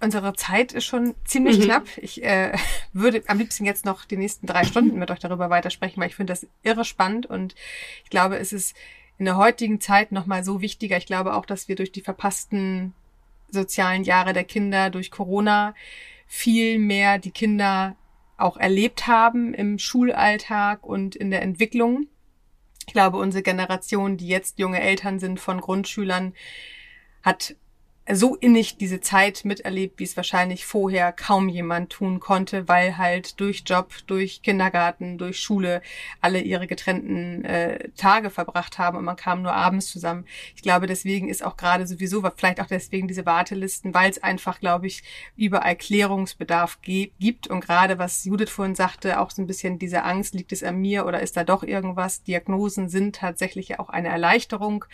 Unsere 0.00 0.34
Zeit 0.34 0.72
ist 0.72 0.84
schon 0.84 1.14
ziemlich 1.24 1.58
mhm. 1.58 1.62
knapp. 1.62 1.86
Ich 1.96 2.22
äh, 2.22 2.52
würde 2.92 3.22
am 3.26 3.38
liebsten 3.38 3.64
jetzt 3.64 3.84
noch 3.84 4.04
die 4.04 4.16
nächsten 4.16 4.46
drei 4.46 4.64
Stunden 4.64 4.98
mit 4.98 5.10
euch 5.10 5.18
darüber 5.18 5.50
weitersprechen, 5.50 6.00
weil 6.00 6.08
ich 6.08 6.16
finde 6.16 6.32
das 6.32 6.46
irre 6.62 6.84
spannend 6.84 7.26
und 7.26 7.54
ich 8.02 8.10
glaube, 8.10 8.36
es 8.36 8.52
ist 8.52 8.76
in 9.18 9.24
der 9.24 9.36
heutigen 9.36 9.80
Zeit 9.80 10.12
nochmal 10.12 10.44
so 10.44 10.60
wichtiger. 10.60 10.96
Ich 10.96 11.06
glaube 11.06 11.34
auch, 11.34 11.46
dass 11.46 11.68
wir 11.68 11.76
durch 11.76 11.92
die 11.92 12.00
verpassten 12.00 12.92
sozialen 13.48 14.04
Jahre 14.04 14.32
der 14.32 14.44
Kinder, 14.44 14.90
durch 14.90 15.10
Corona 15.10 15.74
viel 16.26 16.78
mehr 16.78 17.18
die 17.18 17.30
Kinder 17.30 17.96
auch 18.36 18.56
erlebt 18.56 19.06
haben 19.06 19.54
im 19.54 19.78
Schulalltag 19.78 20.84
und 20.84 21.14
in 21.14 21.30
der 21.30 21.42
Entwicklung. 21.42 22.08
Ich 22.86 22.92
glaube, 22.92 23.16
unsere 23.18 23.42
Generation, 23.42 24.16
die 24.16 24.28
jetzt 24.28 24.58
junge 24.58 24.80
Eltern 24.80 25.18
sind 25.18 25.40
von 25.40 25.60
Grundschülern, 25.60 26.34
hat 27.22 27.56
so 28.12 28.34
innig 28.36 28.76
diese 28.76 29.00
Zeit 29.00 29.46
miterlebt, 29.46 29.98
wie 29.98 30.04
es 30.04 30.16
wahrscheinlich 30.16 30.66
vorher 30.66 31.10
kaum 31.10 31.48
jemand 31.48 31.90
tun 31.90 32.20
konnte, 32.20 32.68
weil 32.68 32.98
halt 32.98 33.40
durch 33.40 33.62
Job, 33.64 33.94
durch 34.06 34.42
Kindergarten, 34.42 35.16
durch 35.16 35.40
Schule 35.40 35.80
alle 36.20 36.42
ihre 36.42 36.66
getrennten 36.66 37.44
äh, 37.46 37.88
Tage 37.96 38.28
verbracht 38.28 38.78
haben 38.78 38.98
und 38.98 39.04
man 39.04 39.16
kam 39.16 39.40
nur 39.40 39.54
abends 39.54 39.86
zusammen. 39.86 40.26
Ich 40.54 40.60
glaube, 40.60 40.86
deswegen 40.86 41.30
ist 41.30 41.42
auch 41.42 41.56
gerade 41.56 41.86
sowieso, 41.86 42.22
vielleicht 42.36 42.60
auch 42.60 42.66
deswegen 42.66 43.08
diese 43.08 43.24
Wartelisten, 43.24 43.94
weil 43.94 44.10
es 44.10 44.22
einfach, 44.22 44.60
glaube 44.60 44.86
ich, 44.86 45.02
überall 45.36 45.76
Klärungsbedarf 45.76 46.80
gibt 46.82 47.46
und 47.46 47.60
gerade 47.60 47.98
was 47.98 48.24
Judith 48.26 48.50
vorhin 48.50 48.74
sagte, 48.74 49.18
auch 49.18 49.30
so 49.30 49.40
ein 49.40 49.46
bisschen 49.46 49.78
diese 49.78 50.02
Angst, 50.02 50.34
liegt 50.34 50.52
es 50.52 50.62
an 50.62 50.76
mir 50.76 51.06
oder 51.06 51.20
ist 51.20 51.38
da 51.38 51.44
doch 51.44 51.62
irgendwas? 51.62 52.22
Diagnosen 52.22 52.90
sind 52.90 53.16
tatsächlich 53.16 53.78
auch 53.78 53.88
eine 53.88 54.08
Erleichterung 54.08 54.84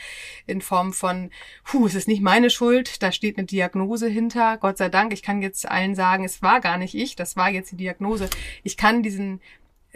in 0.47 0.61
Form 0.61 0.93
von, 0.93 1.31
puh, 1.65 1.87
es 1.87 1.97
ist 1.97 2.07
nicht 2.07 2.23
meine 2.23 2.51
Schuld, 2.51 3.00
da 3.03 3.13
steht 3.13 3.39
eine 3.39 3.47
Diagnose 3.47 4.09
hinter. 4.09 4.57
Gott 4.59 4.79
sei 4.79 4.89
Dank, 4.89 5.13
ich 5.13 5.23
kann 5.23 5.43
jetzt 5.43 5.69
allen 5.69 5.95
sagen, 5.95 6.25
es 6.25 6.43
war 6.43 6.61
gar 6.61 6.79
nicht 6.79 6.95
ich, 6.95 7.17
das 7.17 7.37
war 7.37 7.51
jetzt 7.51 7.73
die 7.73 7.77
Diagnose. 7.77 8.29
Ich 8.63 8.77
kann 8.77 9.03
diesen 9.03 9.41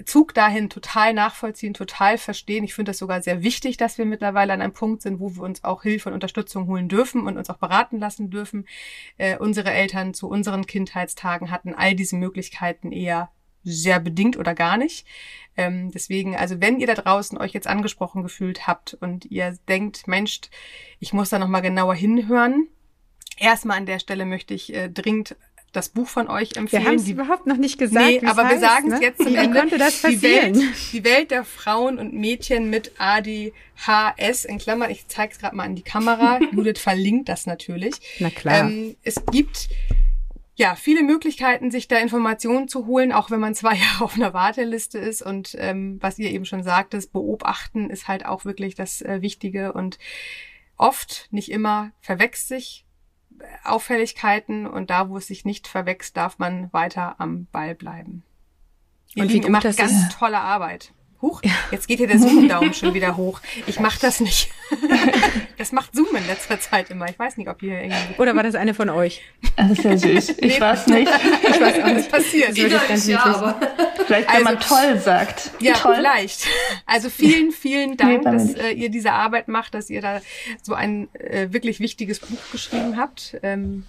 Zug 0.04 0.34
dahin 0.34 0.70
total 0.70 1.14
nachvollziehen, 1.14 1.72
total 1.72 2.18
verstehen. 2.18 2.64
Ich 2.64 2.74
finde 2.74 2.90
das 2.90 2.98
sogar 2.98 3.22
sehr 3.22 3.42
wichtig, 3.44 3.76
dass 3.76 3.96
wir 3.96 4.06
mittlerweile 4.06 4.52
an 4.52 4.60
einem 4.60 4.72
Punkt 4.72 5.02
sind, 5.02 5.20
wo 5.20 5.36
wir 5.36 5.42
uns 5.42 5.62
auch 5.62 5.82
Hilfe 5.82 6.08
und 6.08 6.14
Unterstützung 6.14 6.66
holen 6.66 6.88
dürfen 6.88 7.26
und 7.26 7.36
uns 7.38 7.48
auch 7.48 7.58
beraten 7.58 7.98
lassen 8.00 8.30
dürfen. 8.30 8.66
Äh, 9.18 9.38
unsere 9.38 9.70
Eltern 9.70 10.12
zu 10.12 10.28
unseren 10.28 10.66
Kindheitstagen 10.66 11.50
hatten 11.50 11.74
all 11.74 11.94
diese 11.94 12.16
Möglichkeiten 12.16 12.90
eher 12.90 13.30
sehr 13.62 14.00
bedingt 14.00 14.36
oder 14.36 14.54
gar 14.54 14.76
nicht. 14.76 15.06
Ähm, 15.56 15.90
deswegen, 15.92 16.36
also 16.36 16.60
wenn 16.60 16.80
ihr 16.80 16.86
da 16.86 16.94
draußen 16.94 17.38
euch 17.38 17.52
jetzt 17.52 17.68
angesprochen 17.68 18.22
gefühlt 18.22 18.66
habt 18.66 18.94
und 18.94 19.24
ihr 19.26 19.56
denkt, 19.68 20.08
Mensch, 20.08 20.40
ich 20.98 21.12
muss 21.12 21.30
da 21.30 21.38
nochmal 21.38 21.62
genauer 21.62 21.94
hinhören, 21.94 22.68
Erstmal 23.38 23.78
an 23.78 23.86
der 23.86 23.98
Stelle 23.98 24.26
möchte 24.26 24.54
ich 24.54 24.74
äh, 24.74 24.88
dringend 24.88 25.36
das 25.74 25.88
Buch 25.88 26.08
von 26.08 26.28
euch 26.28 26.56
empfehlen. 26.56 26.82
Wir 26.82 26.88
haben 26.88 26.96
es 26.96 27.08
überhaupt 27.08 27.46
noch 27.46 27.56
nicht 27.56 27.78
gesagt. 27.78 28.06
Nee, 28.06 28.26
aber 28.26 28.48
wir 28.48 28.58
sagen 28.58 28.92
es 28.92 29.00
ne? 29.00 29.06
jetzt 29.06 29.22
zum 29.22 29.34
Ende. 29.34 29.58
Konnte 29.58 29.78
das 29.78 30.02
die, 30.02 30.22
Welt, 30.22 30.56
die 30.92 31.04
Welt 31.04 31.30
der 31.30 31.44
Frauen 31.44 31.98
und 31.98 32.14
Mädchen 32.14 32.70
mit 32.70 32.92
ADHS, 32.98 34.44
in 34.44 34.58
Klammern, 34.58 34.90
ich 34.90 35.08
zeige 35.08 35.32
es 35.32 35.38
gerade 35.38 35.56
mal 35.56 35.64
an 35.64 35.74
die 35.74 35.82
Kamera. 35.82 36.38
Judith 36.52 36.78
verlinkt 36.78 37.28
das 37.28 37.46
natürlich. 37.46 37.94
Na 38.20 38.30
klar. 38.30 38.60
Ähm, 38.60 38.96
es 39.02 39.24
gibt 39.26 39.68
ja 40.56 40.76
viele 40.76 41.02
Möglichkeiten, 41.02 41.72
sich 41.72 41.88
da 41.88 41.98
Informationen 41.98 42.68
zu 42.68 42.86
holen, 42.86 43.12
auch 43.12 43.30
wenn 43.30 43.40
man 43.40 43.54
zwei 43.56 43.74
Jahre 43.74 44.04
auf 44.04 44.14
einer 44.14 44.32
Warteliste 44.32 44.98
ist. 44.98 45.22
Und 45.22 45.56
ähm, 45.58 45.98
was 46.00 46.18
ihr 46.18 46.30
eben 46.30 46.44
schon 46.44 46.62
sagtet, 46.62 47.12
beobachten 47.12 47.90
ist 47.90 48.06
halt 48.06 48.26
auch 48.26 48.44
wirklich 48.44 48.76
das 48.76 49.02
äh, 49.02 49.20
Wichtige 49.20 49.72
und 49.72 49.98
oft, 50.76 51.28
nicht 51.30 51.50
immer, 51.50 51.90
verwechselt 52.00 52.46
sich 52.46 52.84
Auffälligkeiten 53.64 54.66
und 54.66 54.90
da, 54.90 55.08
wo 55.08 55.16
es 55.16 55.26
sich 55.26 55.44
nicht 55.44 55.68
verwächst, 55.68 56.16
darf 56.16 56.38
man 56.38 56.72
weiter 56.72 57.16
am 57.18 57.46
Ball 57.46 57.74
bleiben. 57.74 58.22
Ihr 59.14 59.24
Lieben, 59.24 59.44
ihr 59.44 59.50
macht 59.50 59.62
ganz 59.62 59.92
ist. 59.92 60.18
tolle 60.18 60.40
Arbeit. 60.40 60.92
Huch, 61.24 61.40
jetzt 61.70 61.88
geht 61.88 61.98
hier 61.98 62.06
der 62.06 62.18
Zoom-Daumen 62.18 62.74
schon 62.74 62.92
wieder 62.92 63.16
hoch. 63.16 63.40
Ich 63.66 63.80
mach 63.80 63.96
das 63.98 64.20
nicht. 64.20 64.50
Das 65.56 65.70
macht 65.70 65.94
Zoom 65.94 66.14
in 66.16 66.26
letzter 66.26 66.58
Zeit 66.58 66.90
immer. 66.90 67.08
Ich 67.08 67.18
weiß 67.18 67.36
nicht, 67.36 67.48
ob 67.48 67.60
hier 67.60 67.80
irgendwie... 67.80 68.20
Oder 68.20 68.34
war 68.34 68.42
das 68.42 68.56
eine 68.56 68.74
von 68.74 68.90
euch? 68.90 69.22
Das 69.56 69.70
ist 69.70 69.84
ja 69.84 69.96
süß. 69.96 70.30
Ich 70.30 70.40
nee, 70.40 70.60
weiß 70.60 70.88
nicht. 70.88 71.10
Ich 71.48 71.60
weiß 71.60 71.82
auch 71.84 71.94
nicht. 71.94 72.10
passiert. 72.10 72.50
Das 72.50 72.58
ich 72.58 72.88
ganz 72.88 73.06
ja, 73.06 73.24
aber 73.24 73.60
vielleicht, 74.06 74.28
wenn 74.28 74.46
also, 74.46 74.50
man 74.50 74.60
toll 74.60 74.98
sagt. 74.98 75.50
Ja, 75.60 75.74
toll. 75.74 75.96
vielleicht. 75.96 76.46
Also 76.86 77.10
vielen, 77.10 77.50
vielen 77.52 77.96
Dank, 77.96 78.24
nee, 78.24 78.30
dass 78.30 78.54
äh, 78.54 78.70
ihr 78.70 78.90
diese 78.90 79.12
Arbeit 79.12 79.48
macht, 79.48 79.74
dass 79.74 79.90
ihr 79.90 80.00
da 80.00 80.20
so 80.62 80.74
ein 80.74 81.08
äh, 81.14 81.48
wirklich 81.52 81.80
wichtiges 81.80 82.20
Buch 82.20 82.38
geschrieben 82.52 82.96
habt. 82.96 83.36
Ähm, 83.42 83.84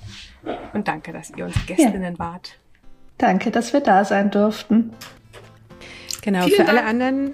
und 0.74 0.88
danke, 0.88 1.12
dass 1.12 1.32
ihr 1.36 1.46
uns 1.46 1.56
Gästinnen 1.66 2.14
ja. 2.14 2.20
wart. 2.20 2.58
Danke, 3.18 3.52
dass 3.52 3.74
wir 3.74 3.80
da 3.80 4.04
sein 4.06 4.32
durften. 4.32 4.92
Genau, 6.22 6.46
Vielen 6.46 6.56
für 6.56 6.64
Dank. 6.64 6.70
alle 6.70 6.84
anderen, 6.84 7.34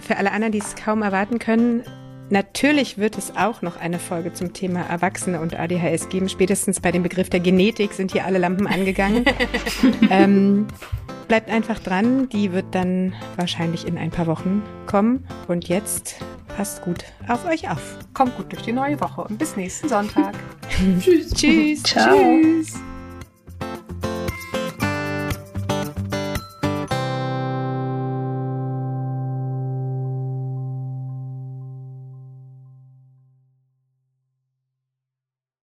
für 0.00 0.16
alle 0.16 0.30
anderen, 0.32 0.52
die 0.52 0.58
es 0.58 0.74
kaum 0.76 1.02
erwarten 1.02 1.38
können, 1.38 1.84
Natürlich 2.32 2.96
wird 2.96 3.18
es 3.18 3.36
auch 3.36 3.60
noch 3.60 3.76
eine 3.78 3.98
Folge 3.98 4.32
zum 4.32 4.54
Thema 4.54 4.80
Erwachsene 4.80 5.38
und 5.38 5.54
ADHS 5.54 6.08
geben. 6.08 6.30
Spätestens 6.30 6.80
bei 6.80 6.90
dem 6.90 7.02
Begriff 7.02 7.28
der 7.28 7.40
Genetik 7.40 7.92
sind 7.92 8.10
hier 8.10 8.24
alle 8.24 8.38
Lampen 8.38 8.66
angegangen. 8.66 9.26
ähm, 10.10 10.66
bleibt 11.28 11.50
einfach 11.50 11.78
dran, 11.78 12.30
die 12.30 12.52
wird 12.52 12.64
dann 12.70 13.12
wahrscheinlich 13.36 13.86
in 13.86 13.98
ein 13.98 14.10
paar 14.10 14.26
Wochen 14.26 14.62
kommen. 14.86 15.26
Und 15.46 15.68
jetzt 15.68 16.20
passt 16.56 16.80
gut 16.80 17.04
auf 17.28 17.44
euch 17.44 17.68
auf. 17.68 17.98
Kommt 18.14 18.34
gut 18.38 18.50
durch 18.50 18.62
die 18.62 18.72
neue 18.72 18.98
Woche 18.98 19.24
und 19.24 19.38
bis 19.38 19.54
nächsten 19.56 19.90
Sonntag. 19.90 20.32
Tschüss. 21.00 21.34
Tschüss. 21.34 21.82
Ciao. 21.82 22.16
Tschüss. 22.16 22.80